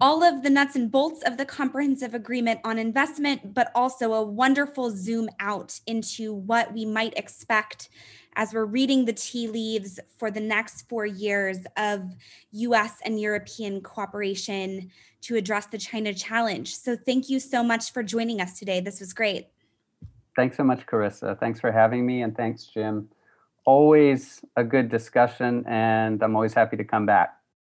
all 0.00 0.22
of 0.24 0.42
the 0.42 0.48
nuts 0.48 0.74
and 0.74 0.90
bolts 0.90 1.22
of 1.22 1.36
the 1.36 1.44
comprehensive 1.44 2.14
agreement 2.14 2.60
on 2.64 2.78
investment, 2.78 3.52
but 3.52 3.70
also 3.74 4.14
a 4.14 4.22
wonderful 4.24 4.90
zoom 4.90 5.28
out 5.38 5.78
into 5.86 6.32
what 6.32 6.72
we 6.72 6.86
might 6.86 7.12
expect 7.18 7.90
as 8.36 8.54
we're 8.54 8.64
reading 8.64 9.04
the 9.04 9.12
tea 9.12 9.48
leaves 9.48 10.00
for 10.16 10.30
the 10.30 10.40
next 10.40 10.88
four 10.88 11.04
years 11.04 11.58
of 11.76 12.08
US 12.52 12.94
and 13.04 13.20
European 13.20 13.82
cooperation 13.82 14.90
to 15.20 15.36
address 15.36 15.66
the 15.66 15.76
China 15.76 16.14
challenge. 16.14 16.74
So, 16.74 16.96
thank 16.96 17.28
you 17.28 17.38
so 17.38 17.62
much 17.62 17.92
for 17.92 18.02
joining 18.02 18.40
us 18.40 18.58
today. 18.58 18.80
This 18.80 18.98
was 18.98 19.12
great. 19.12 19.53
Thanks 20.36 20.56
so 20.56 20.64
much, 20.64 20.86
Carisa. 20.86 21.38
Thanks 21.38 21.60
for 21.60 21.70
having 21.70 22.04
me, 22.06 22.22
and 22.22 22.36
thanks, 22.36 22.64
Jim. 22.64 23.08
Always 23.64 24.44
a 24.56 24.64
good 24.64 24.88
discussion, 24.90 25.64
and 25.66 26.22
I'm 26.22 26.34
always 26.34 26.54
happy 26.54 26.76
to 26.76 26.84
come 26.84 27.06
back. 27.06 27.36